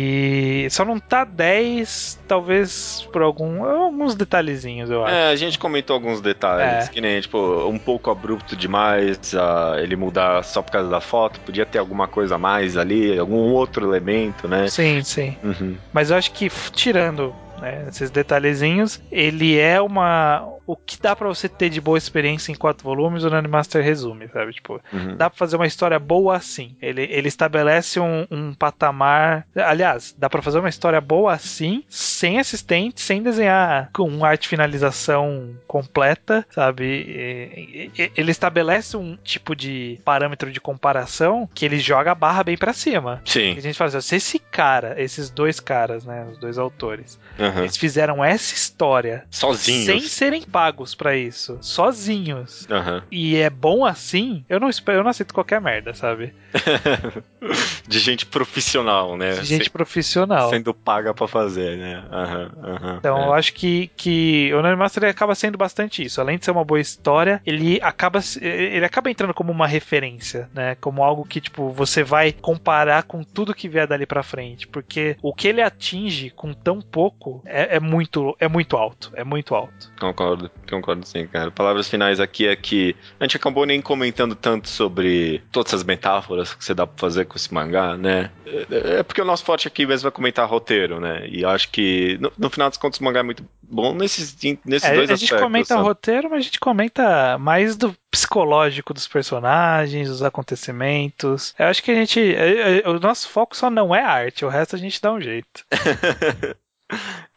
[0.70, 5.14] só não tá 10, talvez por algum, alguns detalhezinhos, eu acho.
[5.14, 6.91] É, a gente comentou alguns detalhes, é.
[6.91, 7.38] que nem, tipo,
[7.68, 12.08] um pouco abrupto demais, uh, ele mudar só por causa da foto, podia ter alguma
[12.08, 14.68] coisa a mais ali, algum outro elemento, né?
[14.68, 15.38] Sim, sim.
[15.43, 15.78] Uhum.
[15.93, 21.28] Mas eu acho que tirando né, esses detalhezinhos, ele é uma o que dá para
[21.28, 24.53] você ter de boa experiência em quatro volumes, o Nani Master resume, sabe?
[24.53, 25.16] Tipo, uhum.
[25.16, 26.76] dá pra fazer uma história boa assim.
[26.82, 29.45] Ele, ele estabelece um, um patamar.
[29.55, 35.55] Aliás, dá para fazer uma história boa assim, sem assistente, sem desenhar com arte finalização
[35.68, 37.91] completa, sabe?
[38.16, 42.74] Ele estabelece um tipo de parâmetro de comparação que ele joga a barra bem para
[42.74, 43.22] cima.
[43.26, 43.55] Sim.
[43.57, 47.59] a gente fala assim, se esse cara, esses dois caras, né, os dois autores, uhum.
[47.59, 52.66] eles fizeram essa história sozinhos, sem serem pagos para isso, sozinhos.
[52.72, 53.01] Uhum.
[53.12, 56.34] E é bom assim, eu não espero, eu não aceito qualquer merda, sabe?
[57.88, 59.34] de gente profissional, né?
[59.34, 60.50] De gente profissional.
[60.50, 62.04] Sendo paga para fazer, né?
[62.12, 63.28] Uhum, uhum, então, é.
[63.28, 66.20] eu acho que, que o Nerd Master acaba sendo bastante isso.
[66.20, 70.76] Além de ser uma boa história, ele acaba, ele acaba entrando como uma referência, né?
[70.76, 74.68] Como algo que, tipo, você vai comparar com tudo que vier dali para frente.
[74.68, 79.12] Porque o que ele atinge com tão pouco é, é, muito, é muito alto.
[79.16, 79.92] É muito alto.
[80.00, 81.52] Concordo concordo, sim, cara.
[81.52, 86.54] Palavras finais aqui é que a gente acabou nem comentando tanto sobre todas essas metáforas
[86.54, 88.32] que você dá pra fazer com esse mangá, né?
[88.45, 91.28] É, é porque o nosso forte aqui mesmo vai comentar roteiro, né?
[91.28, 94.89] E acho que no, no final dos contos o mangá é muito bom nesses, nesses
[94.89, 95.11] é, dois aspectos.
[95.11, 95.84] A gente aspectos, comenta sabe?
[95.84, 101.53] roteiro, mas a gente comenta mais do psicológico dos personagens, dos acontecimentos.
[101.59, 102.19] Eu acho que a gente.
[102.19, 105.21] É, é, o nosso foco só não é arte, o resto a gente dá um
[105.21, 105.65] jeito.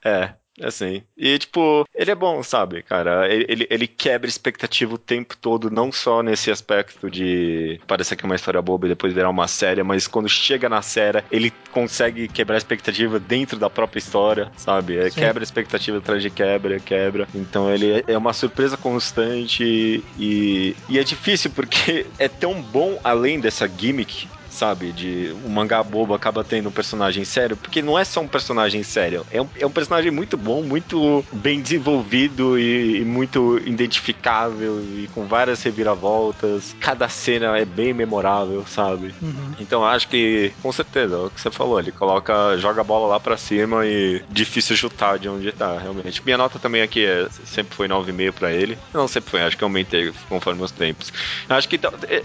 [0.05, 1.03] é, Assim.
[1.17, 3.33] E, tipo, ele é bom, sabe, cara?
[3.33, 8.27] Ele, ele quebra expectativa o tempo todo, não só nesse aspecto de parecer que é
[8.27, 12.29] uma história boba e depois virar uma série, mas quando chega na série, ele consegue
[12.29, 15.11] quebrar a expectativa dentro da própria história, sabe?
[15.11, 17.29] Quebra a expectativa atrás de quebra, quebra.
[17.35, 23.41] Então ele é uma surpresa constante e, e é difícil porque é tão bom além
[23.41, 24.29] dessa gimmick
[24.59, 24.93] sabe?
[24.93, 28.83] De um mangá bobo acaba tendo um personagem sério, porque não é só um personagem
[28.83, 34.81] sério, é um, é um personagem muito bom, muito bem desenvolvido e, e muito identificável
[34.81, 36.75] e com várias reviravoltas.
[36.81, 39.15] Cada cena é bem memorável, sabe?
[39.23, 39.53] Uhum.
[39.61, 43.07] Então acho que, com certeza, é o que você falou, ele coloca, joga a bola
[43.07, 46.23] lá pra cima e difícil chutar de onde tá, realmente.
[46.25, 48.77] Minha nota também aqui é, sempre foi 9,5 pra ele.
[48.93, 51.13] Não sempre foi, acho que aumentei conforme os tempos.
[51.49, 51.79] Acho que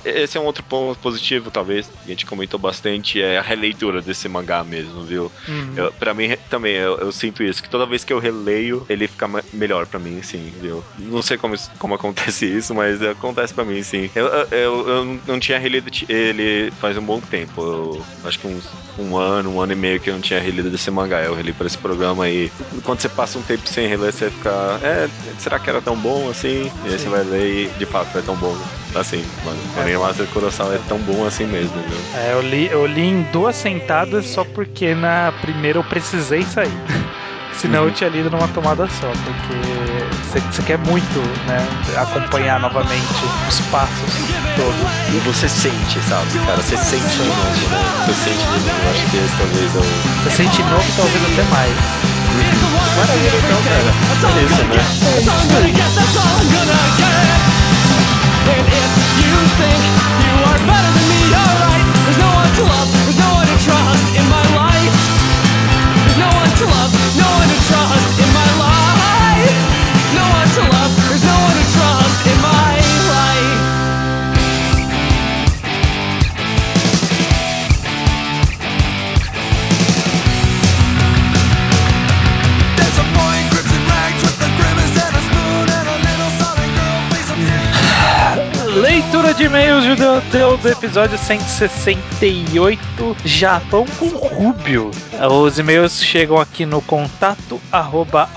[0.03, 4.27] esse é um outro ponto positivo, talvez, a gente comentou bastante, é a releitura desse
[4.27, 5.31] mangá mesmo, viu?
[5.47, 5.77] Uhum.
[5.77, 9.07] Eu, pra mim também, eu, eu, sinto isso, que toda vez que eu releio, ele
[9.07, 10.83] fica melhor pra mim, sim, viu?
[10.97, 14.09] Não sei como, como acontece isso, mas acontece pra mim, sim.
[14.15, 18.73] Eu, eu, eu não tinha relido ele faz um bom tempo, eu, acho que uns
[18.97, 21.23] um ano, um ano e meio que eu não tinha relido desse mangá.
[21.23, 22.51] Eu reli para esse programa e
[22.83, 26.29] quando você passa um tempo sem reler, você fica, é, será que era tão bom
[26.29, 26.71] assim?
[26.83, 28.57] E aí você vai ler e de fato é tão bom
[28.95, 29.59] assim, mano.
[29.73, 29.97] Porém, é.
[29.97, 31.97] Master Kurosawa é tão bom assim mesmo, viu?
[32.19, 36.71] É, eu li, eu li em duas sentadas só porque na primeira eu precisei sair.
[37.53, 37.89] Senão uhum.
[37.89, 39.53] eu tinha lido numa tomada só, porque
[40.41, 41.59] você quer muito, né,
[42.01, 43.13] acompanhar novamente
[43.47, 44.09] os passos
[44.55, 44.75] todos.
[45.13, 46.57] E você sente, sabe, cara?
[46.57, 47.77] Você sente de novo, né?
[48.07, 48.81] Você sente de novo.
[48.83, 49.83] Eu acho que esse talvez eu.
[50.23, 51.71] Você sente novo e talvez até mais.
[52.33, 52.73] Uhum.
[52.97, 53.93] Maravilha, então, cara.
[54.35, 54.63] É isso,
[57.39, 57.52] né?
[58.43, 58.91] And if
[59.23, 59.79] you think
[60.27, 61.21] you are better than me.
[62.03, 64.95] There's no one to love, there's no one to trust in my life.
[66.03, 67.02] There's no one to love,
[89.43, 94.89] de e-mails do, do episódio 168 Japão com Rubio.
[95.29, 98.29] Os e-mails chegam aqui no contato arroba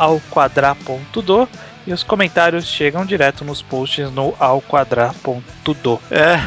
[1.87, 6.01] e os comentários chegam direto nos posts no alquadra.do.
[6.11, 6.41] É,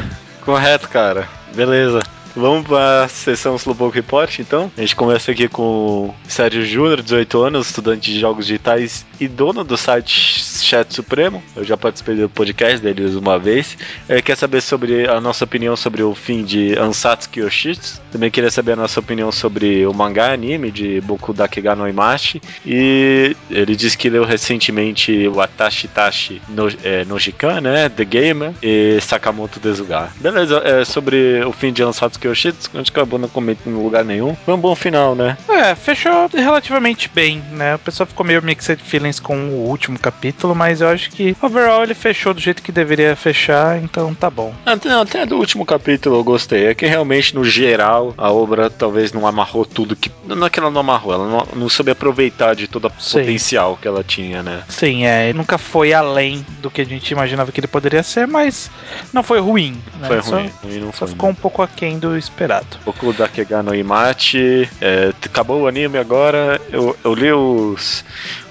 [0.44, 1.26] correto, cara.
[1.54, 2.02] Beleza.
[2.34, 4.70] Vamos para a sessão Slowpoke Report, então.
[4.76, 9.64] A gente começa aqui com Sérgio Júnior, 18 anos, estudante de jogos digitais e dono
[9.64, 11.42] do site Chat Supremo.
[11.56, 13.76] Eu já participei do podcast deles uma vez.
[14.08, 18.00] Ele quer saber sobre a nossa opinião sobre o fim de Ansatsuki Yoshitsu.
[18.12, 22.40] Também queria saber a nossa opinião sobre o mangá anime de Boku Dakega no Imashi.
[22.64, 27.88] E ele disse que leu recentemente o Atashi Tashi no, é, Nojikan, né?
[27.88, 30.10] The Gamer e Sakamoto Desuga.
[30.16, 33.74] Beleza, é sobre o fim de Ansatsuki que eu achei a gente acabou não comentando
[33.74, 34.36] em lugar nenhum.
[34.44, 35.36] Foi um bom final, né?
[35.48, 37.74] É, fechou relativamente bem, né?
[37.74, 41.82] O pessoal ficou meio mixed feelings com o último capítulo, mas eu acho que overall
[41.82, 44.52] ele fechou do jeito que deveria fechar, então tá bom.
[44.64, 46.66] Até, até do último capítulo eu gostei.
[46.66, 50.10] É que realmente, no geral, a obra talvez não amarrou tudo que.
[50.26, 53.78] Não é que ela não amarrou, ela não, não soube aproveitar de todo o potencial
[53.80, 54.62] que ela tinha, né?
[54.68, 55.32] Sim, é.
[55.32, 58.70] Nunca foi além do que a gente imaginava que ele poderia ser, mas
[59.12, 59.80] não foi ruim.
[59.98, 60.08] Né?
[60.08, 62.78] Foi ruim, só, ruim não só ficou um pouco aquém do esperado.
[62.84, 64.68] Boku Dakega no Imachi.
[64.80, 66.60] É, acabou o anime agora.
[66.72, 68.04] Eu, eu li os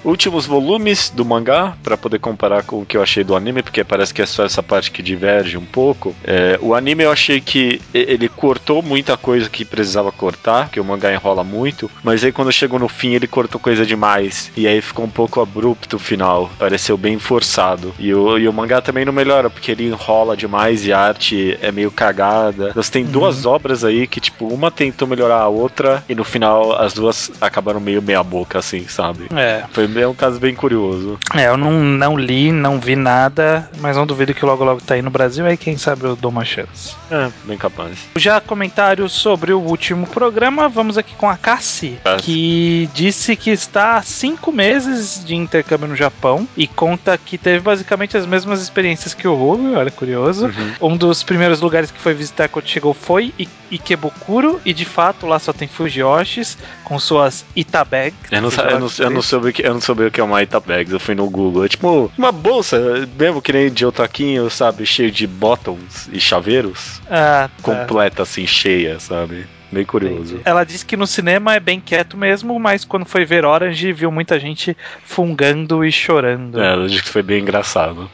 [0.03, 3.83] últimos volumes do mangá para poder comparar com o que eu achei do anime, porque
[3.83, 6.15] parece que é só essa parte que diverge um pouco.
[6.23, 10.85] É, o anime eu achei que ele cortou muita coisa que precisava cortar, que o
[10.85, 14.81] mangá enrola muito, mas aí quando chegou no fim ele cortou coisa demais e aí
[14.81, 17.93] ficou um pouco abrupto o final, pareceu bem forçado.
[17.99, 21.57] E o, e o mangá também não melhora porque ele enrola demais e a arte
[21.61, 22.71] é meio cagada.
[22.73, 23.11] Você tem uhum.
[23.11, 27.31] duas obras aí que tipo uma tentou melhorar a outra e no final as duas
[27.41, 29.27] acabaram meio meia boca assim, sabe?
[29.35, 29.63] É.
[29.71, 31.17] Foi é um caso bem curioso.
[31.35, 34.95] É, eu não, não li, não vi nada, mas não duvido que logo logo tá
[34.95, 36.95] aí no Brasil, aí quem sabe eu dou uma chance.
[37.11, 37.97] É, bem capaz.
[38.15, 43.97] Já comentários sobre o último programa, vamos aqui com a Cassie, que disse que está
[43.97, 49.13] há cinco meses de intercâmbio no Japão e conta que teve basicamente as mesmas experiências
[49.13, 50.47] que o Rubio, olha curioso.
[50.47, 50.93] Uhum.
[50.93, 53.33] Um dos primeiros lugares que foi visitar quando chegou foi
[53.71, 58.17] Ikebukuro, e de fato lá só tem Fujiyoshis com suas Itabags.
[58.31, 60.41] Eu não, eu não, eu não soube que eu não soube o que é uma
[60.41, 61.65] Itabags, eu fui no Google.
[61.65, 64.85] É tipo uma bolsa, mesmo que nem de otaquinho, sabe?
[64.85, 67.01] Cheio de bottoms e chaveiros.
[67.09, 67.63] Ah, tá.
[67.63, 69.45] Completa, assim, cheia, sabe?
[69.71, 70.33] Meio curioso.
[70.33, 70.41] Entendi.
[70.45, 74.11] Ela disse que no cinema é bem quieto mesmo, mas quando foi ver Orange, viu
[74.11, 76.59] muita gente fungando e chorando.
[76.59, 78.09] É, ela disse que foi bem engraçado.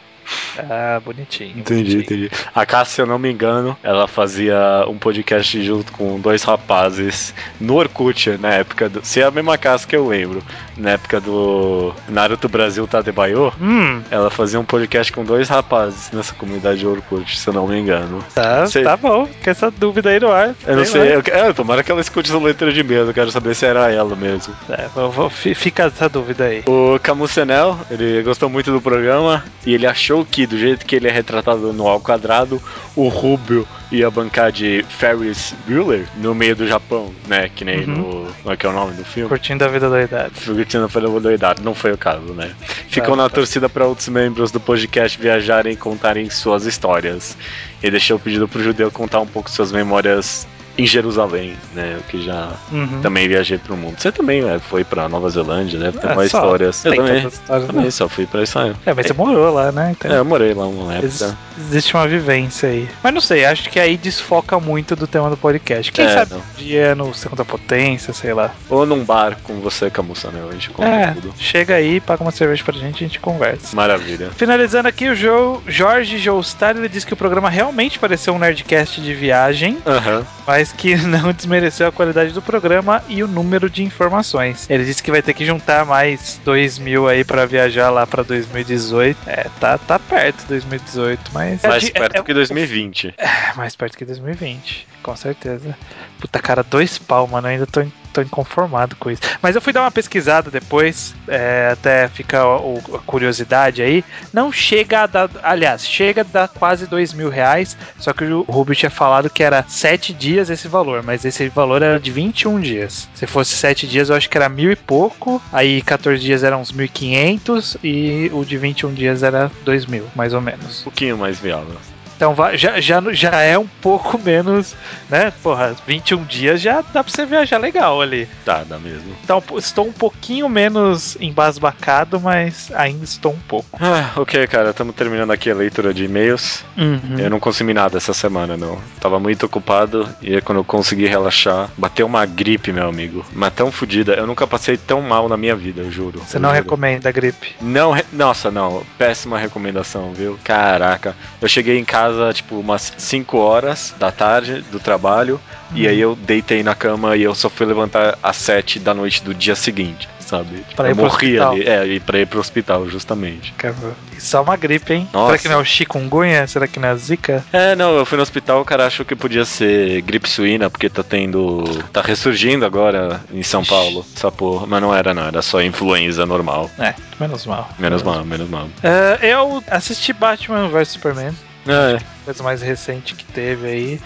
[0.70, 1.52] Ah, bonitinho.
[1.58, 2.26] Entendi, bonitinho.
[2.26, 2.32] entendi.
[2.54, 7.34] A Cássia, se eu não me engano, ela fazia um podcast junto com dois rapazes
[7.60, 9.06] no Orkut, na época do.
[9.06, 10.42] Se é a mesma Cássia que eu lembro,
[10.78, 16.34] na época do Naruto Brasil Tadebayo, Hum, ela fazia um podcast com dois rapazes nessa
[16.34, 18.24] comunidade de Orkut, se eu não me engano.
[18.34, 18.84] tá, Sei.
[18.84, 19.26] tá bom.
[19.26, 20.56] Fica essa dúvida aí no ar.
[20.66, 23.32] Eu não sei, eu, é, tomara que ela escute essa letra de medo, eu quero
[23.32, 24.54] saber se era ela mesmo.
[24.70, 26.64] É, vou- vou- fi- fica essa dúvida aí.
[26.68, 30.96] O Camus Senel, ele gostou muito do programa e ele achou que, do jeito que
[30.96, 32.62] ele é retratado no ao quadrado,
[32.96, 37.50] o Rubio ia bancar de Ferris Bueller no meio do Japão, né?
[37.54, 37.88] Que nem Uhum.
[37.88, 38.34] no.
[38.42, 39.28] Como é que é o nome do filme?
[39.30, 40.34] Curtindo a vida da idade.
[40.46, 41.62] Curtindo pela doidade.
[41.64, 42.52] Não foi o caso, né?
[42.90, 43.36] Ficou na tá.
[43.36, 47.38] torcida para outros membros do podcast viajarem e contarem suas histórias.
[47.82, 50.48] E deixou o pedido pro judeu contar um pouco suas memórias
[50.78, 52.00] em Jerusalém, né?
[52.10, 53.02] Que já Uhum.
[53.02, 53.96] também viajei pro mundo.
[54.00, 55.92] Você também né, foi pra Nova Zelândia, né?
[55.92, 56.40] Tem É, mais só.
[56.40, 56.84] histórias.
[56.86, 57.74] Eu também, histórias, né?
[57.74, 58.76] também só fui pra Israel.
[58.86, 59.96] É, mas você morou lá, né?
[59.98, 61.38] Então, É, eu morei lá uma ex- época.
[61.58, 62.88] existe uma vivência aí.
[63.04, 65.92] Mas não sei, acho que aí desfoca muito do tema do podcast.
[65.92, 66.40] Quem É, sabe não.
[66.40, 68.52] um dia no Segunda Potência, sei lá.
[68.70, 70.44] Ou num bar com você, Camussa, né?
[70.48, 71.34] A gente conta É, tudo.
[71.38, 73.76] chega aí, paga uma cerveja pra gente e a gente conversa.
[73.76, 74.30] Maravilha.
[74.36, 79.00] Finalizando aqui, o Joe, Jorge Joestar, ele disse que o programa realmente pareceu um Nerdcast
[79.02, 80.26] de viagem, Aham.
[80.46, 84.70] mas que não desmereceu a qualidade do programa e o número de informações.
[84.70, 88.24] Ele disse que vai ter que juntar mais 2 mil aí pra viajar lá pra
[88.24, 89.18] 2018.
[89.28, 91.62] É, tá, tá perto 2018, mas...
[91.64, 93.14] Mais é, perto é- que 2020.
[93.18, 95.78] é mais perto que 2020, com certeza.
[96.20, 97.48] Puta, cara, dois pau, mano.
[97.48, 99.22] Eu ainda tô, tô inconformado com isso.
[99.40, 104.04] Mas eu fui dar uma pesquisada depois, é, até fica a curiosidade aí.
[104.34, 105.30] Não chega a dar.
[105.44, 107.78] Aliás, chega a dar quase dois mil reais.
[108.00, 111.84] Só que o Rubio tinha falado que era sete dias esse valor, mas esse valor
[111.84, 113.08] era de 21 dias.
[113.14, 115.40] Se fosse sete dias, eu acho que era mil e pouco.
[115.54, 120.34] Aí 14 dias eram uns 1.500 e o de 21 dias era dois mil, mais
[120.34, 120.82] ou menos.
[120.82, 121.78] Um pouquinho mais viável.
[122.16, 124.76] Então já, já, já é um pouco menos,
[125.10, 125.32] né?
[125.44, 128.28] Porra, 21 dias já dá pra você viajar legal ali.
[128.46, 129.16] Tá, dá mesmo.
[129.24, 133.78] Então estou um pouquinho menos embasbacado, mas ainda estou um pouco.
[133.82, 136.64] Ah, ok, cara, estamos terminando aqui a leitura de e-mails.
[136.78, 137.18] Uhum.
[137.18, 138.80] Eu não consumi nada essa semana, não.
[139.00, 143.26] Tava muito ocupado e quando eu consegui relaxar, bateu uma gripe, meu amigo.
[143.34, 144.14] Mas tão fodida.
[144.14, 146.20] Eu nunca passei tão mal na minha vida, eu juro.
[146.20, 146.62] Você Eu não juro.
[146.64, 147.56] recomenda a gripe?
[147.62, 148.84] Não, re- nossa, não.
[148.98, 150.40] Péssima recomendação, viu?
[150.44, 151.16] Caraca.
[151.42, 155.40] Eu cheguei em casa, tipo, umas 5 horas da tarde do trabalho.
[155.74, 159.24] E aí eu deitei na cama e eu só fui levantar às 7 da noite
[159.24, 160.58] do dia seguinte, sabe?
[160.60, 161.52] Tipo, Pra ir eu pro morri hospital.
[161.54, 161.68] ali.
[161.68, 163.52] É, e pra ir pro hospital, justamente.
[163.58, 163.94] Caramba.
[164.16, 165.10] Isso é uma gripe, hein?
[165.12, 165.32] Nossa.
[165.32, 166.48] Será que não é o chikungunya?
[166.48, 167.44] Será que não é a zika?
[167.52, 170.90] É, não, eu fui no hospital, o cara achou que podia ser gripe suína, porque
[170.90, 171.64] tá tendo.
[171.92, 173.66] tá ressurgindo agora em São.
[173.66, 174.66] Paulo, essa porra.
[174.68, 176.70] Mas não era, não, era só influenza normal.
[176.80, 177.70] É, menos mal.
[177.80, 178.70] Menos mal, menos mal.
[178.84, 181.34] É, eu assisti Batman vs Superman.
[181.68, 184.02] É, coisa mais recente que teve aí.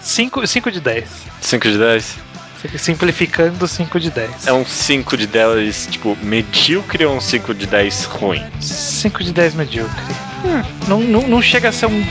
[0.00, 1.04] 5 de 10.
[1.40, 2.16] 5 de 10.
[2.78, 4.46] Simplificando 5 de 10.
[4.46, 8.42] É um 5 de 10, tipo, medíocre ou um 5 de 10 ruim?
[8.60, 10.02] 5 de 10 medíocre.
[10.44, 12.04] Hum, não, não, não chega a ser um,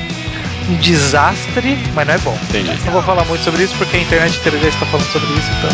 [0.69, 2.37] um desastre, mas não é bom.
[2.49, 2.71] Entendi.
[2.85, 5.49] Não vou falar muito sobre isso porque a internet inteira já está falando sobre isso,
[5.57, 5.71] então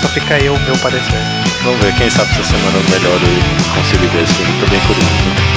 [0.00, 1.18] só fica aí o meu parecer.
[1.62, 4.60] Vamos ver, quem sabe essa semana eu melhoro e consigo ver esse filme.
[4.60, 5.53] Tô bem curioso.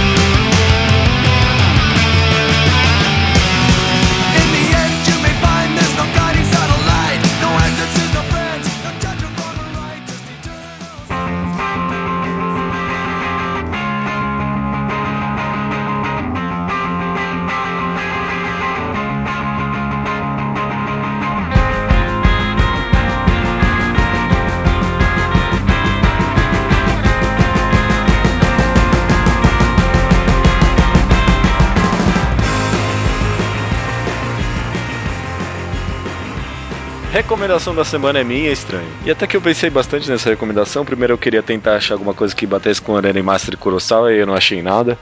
[37.48, 38.90] Recomendação da semana é minha, estranho.
[39.06, 40.84] E até que eu pensei bastante nessa recomendação.
[40.84, 44.20] Primeiro eu queria tentar achar alguma coisa que batesse com o Arena Master Kurosawa e
[44.20, 45.00] eu não achei nada.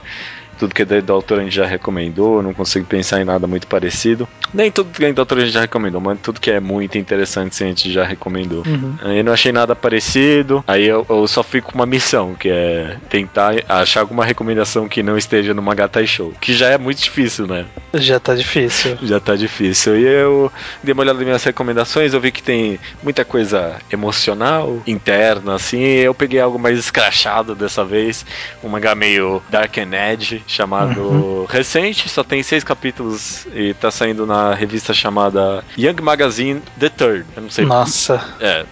[0.58, 0.86] Tudo que a
[1.40, 4.28] gente já recomendou, não consigo pensar em nada muito parecido.
[4.52, 7.92] Nem tudo que a gente já recomendou, mas tudo que é muito interessante a gente
[7.92, 8.62] já recomendou.
[9.02, 10.64] Aí eu não achei nada parecido.
[10.66, 15.02] Aí eu, eu só fui com uma missão, que é tentar achar alguma recomendação que
[15.02, 16.32] não esteja no Magatai Show.
[16.40, 17.66] Que já é muito difícil, né?
[17.94, 18.96] Já tá difícil.
[19.06, 19.98] Já tá difícil.
[19.98, 20.50] E eu
[20.82, 25.82] dei uma olhada nas minhas recomendações, eu vi que tem muita coisa emocional, interna, assim.
[25.82, 28.24] Eu peguei algo mais escrachado dessa vez.
[28.62, 30.42] Um mangá meio Dark and Edge.
[30.46, 36.88] Chamado recente, só tem seis capítulos e tá saindo na revista chamada Young Magazine The
[36.88, 37.26] Third.
[37.36, 37.64] Eu não sei.
[37.64, 38.22] Nossa.
[38.40, 38.64] É,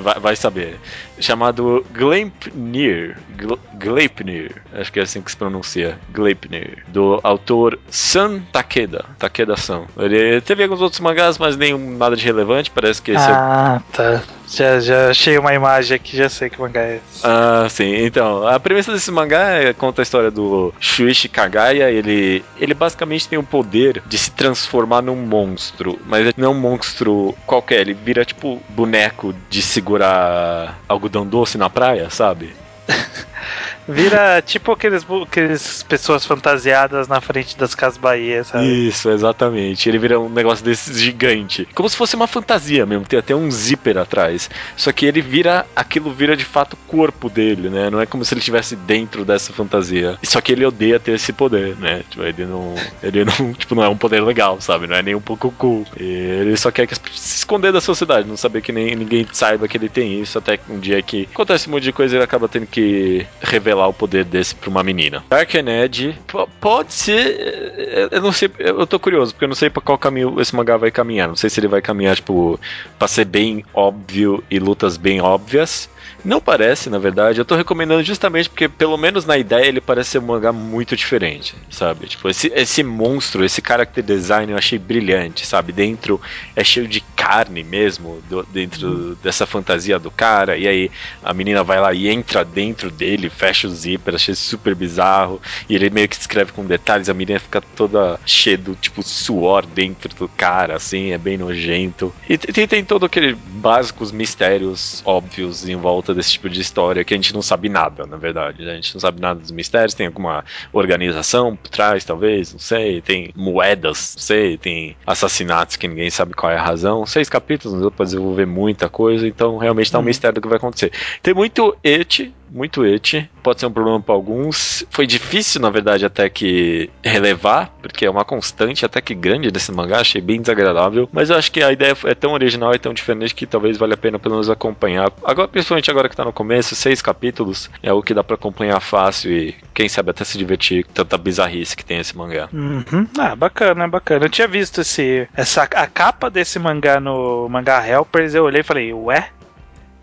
[0.00, 0.78] vai, vai saber.
[1.18, 3.16] Chamado Gleipnir.
[3.36, 4.62] Gl- Gleipnir.
[4.72, 5.98] Acho que é assim que se pronuncia.
[6.12, 6.84] Gleipnir.
[6.88, 9.04] Do autor San Takeda.
[9.18, 9.82] Takeda-san.
[9.98, 12.70] Ele teve alguns outros mangás, mas nenhum nada de relevante.
[12.70, 14.22] Parece que esse é Ah, tá.
[14.50, 17.24] Já, já achei uma imagem aqui, já sei que mangá é esse.
[17.24, 17.94] Ah, sim.
[18.04, 21.88] Então, a premissa desse mangá é, conta a história do Shuichi Kagaya.
[21.88, 26.58] Ele, ele basicamente tem o poder de se transformar num monstro, mas não é um
[26.58, 27.82] monstro qualquer.
[27.82, 32.52] Ele vira tipo boneco de segurar algodão doce na praia, sabe?
[33.88, 38.88] Vira tipo aqueles, aqueles pessoas fantasiadas na frente das Casas Bahia, sabe?
[38.88, 39.88] Isso, exatamente.
[39.88, 41.66] Ele vira um negócio desses gigante.
[41.74, 44.48] Como se fosse uma fantasia mesmo, tem até um zíper atrás.
[44.76, 47.90] Só que ele vira, aquilo vira de fato o corpo dele, né?
[47.90, 50.18] Não é como se ele estivesse dentro dessa fantasia.
[50.22, 52.02] Só que ele odeia ter esse poder, né?
[52.08, 54.86] Tipo, ele não, ele não, tipo, não é um poder legal, sabe?
[54.86, 55.84] Não é nem um pouco cool.
[55.96, 59.76] Ele só quer que se esconder da sociedade, não saber que nem ninguém saiba que
[59.76, 62.66] ele tem isso, até um dia que acontece um monte de coisa, ele acaba tendo
[62.66, 65.24] que revelar o poder desse pra uma menina.
[65.30, 67.36] Dark Ned p- pode ser.
[67.78, 68.50] eh, Eu não sei.
[68.58, 71.28] Eu tô curioso, porque eu não sei pra qual caminho esse mangá vai caminhar.
[71.28, 72.58] Não sei se ele vai caminhar, tipo,
[72.98, 75.88] pra ser bem óbvio e lutas bem óbvias.
[76.22, 77.40] Não parece, na verdade.
[77.40, 80.94] Eu tô recomendando justamente porque, pelo menos na ideia, ele parece ser um mangá muito
[80.94, 82.08] diferente, sabe?
[82.08, 85.72] Tipo, esse, esse monstro, esse character design eu achei brilhante, sabe?
[85.72, 86.20] Dentro
[86.54, 90.58] é cheio de carne mesmo, do- dentro dessa fantasia do cara.
[90.58, 90.90] E aí
[91.22, 95.40] a menina vai lá e entra dentro dele, fecha o zíper, achei super bizarro.
[95.68, 99.66] E ele meio que escreve com detalhes, a menina fica toda cheia do tipo suor
[99.66, 102.14] dentro do cara, assim, é bem nojento.
[102.28, 107.14] E tem, tem todo aquele básicos mistérios óbvios em volta desse tipo de história que
[107.14, 108.64] a gente não sabe nada, na verdade.
[108.64, 108.72] né?
[108.72, 113.00] A gente não sabe nada dos mistérios, tem alguma organização por trás, talvez, não sei,
[113.00, 117.06] tem moedas, não sei, tem assassinatos que ninguém sabe qual é a razão.
[117.06, 120.48] Seis capítulos, não deu pra desenvolver muita coisa, então realmente tá um mistério do que
[120.48, 120.92] vai acontecer.
[121.22, 124.84] Tem muito et, muito et, pode ser um problema para alguns.
[124.90, 129.72] Foi difícil, na verdade, até que relevar, porque é uma constante até que grande desse
[129.72, 132.92] mangá, achei bem desagradável, mas eu acho que a ideia é tão original e tão
[132.92, 135.12] diferente que talvez valha a pena pelo menos acompanhar.
[135.24, 138.80] Agora, principalmente agora que tá no começo, seis capítulos é o que dá para acompanhar
[138.80, 142.48] fácil e quem sabe até se divertir com tanta bizarrice que tem esse mangá.
[142.52, 143.06] Uhum.
[143.18, 144.26] Ah, bacana, bacana.
[144.26, 148.64] Eu tinha visto esse, essa, a capa desse mangá no Mangá Helpers, eu olhei e
[148.64, 149.30] falei, ué?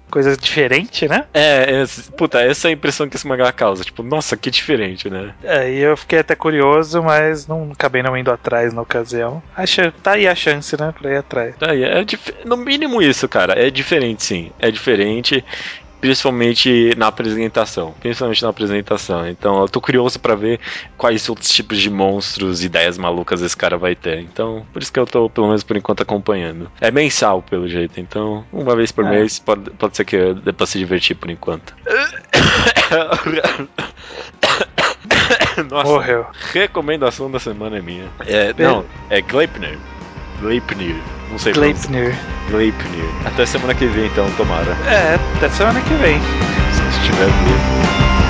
[0.10, 1.26] Coisa diferente, né?
[1.34, 1.86] É, é,
[2.16, 3.84] puta, essa é a impressão que esse mangá causa.
[3.84, 5.34] Tipo, nossa, que diferente, né?
[5.44, 9.44] Aí eu fiquei até curioso, mas não acabei não indo atrás na ocasião.
[9.56, 11.56] Acha, tá aí a chance, né, pra ir atrás.
[11.62, 12.06] Aí, é
[12.46, 13.54] no mínimo isso, cara.
[13.54, 14.52] É diferente, sim.
[14.60, 15.44] É diferente.
[16.00, 17.94] Principalmente na apresentação.
[18.00, 19.28] Principalmente na apresentação.
[19.28, 20.60] Então eu tô curioso pra ver
[20.98, 24.20] quais outros tipos de monstros, ideias malucas esse cara vai ter.
[24.20, 26.72] Então, por isso que eu tô, pelo menos por enquanto, acompanhando.
[26.80, 28.00] É mensal, pelo jeito.
[28.00, 29.10] Então, uma vez por É.
[29.10, 31.74] mês pode, pode ser que dê pra se divertir por enquanto.
[35.70, 36.26] Nossa, Morreu.
[36.54, 38.06] recomendação da semana é minha.
[38.26, 39.78] É, não, é Gleipnir.
[40.40, 40.96] Gleipnir.
[41.30, 41.54] Não sei.
[41.54, 42.18] Gleipnir.
[42.50, 43.06] Gleipnir.
[43.26, 44.72] Até semana que vem, então, tomara.
[44.88, 46.20] É, até semana que vem.
[46.72, 48.27] Se estiver vivo.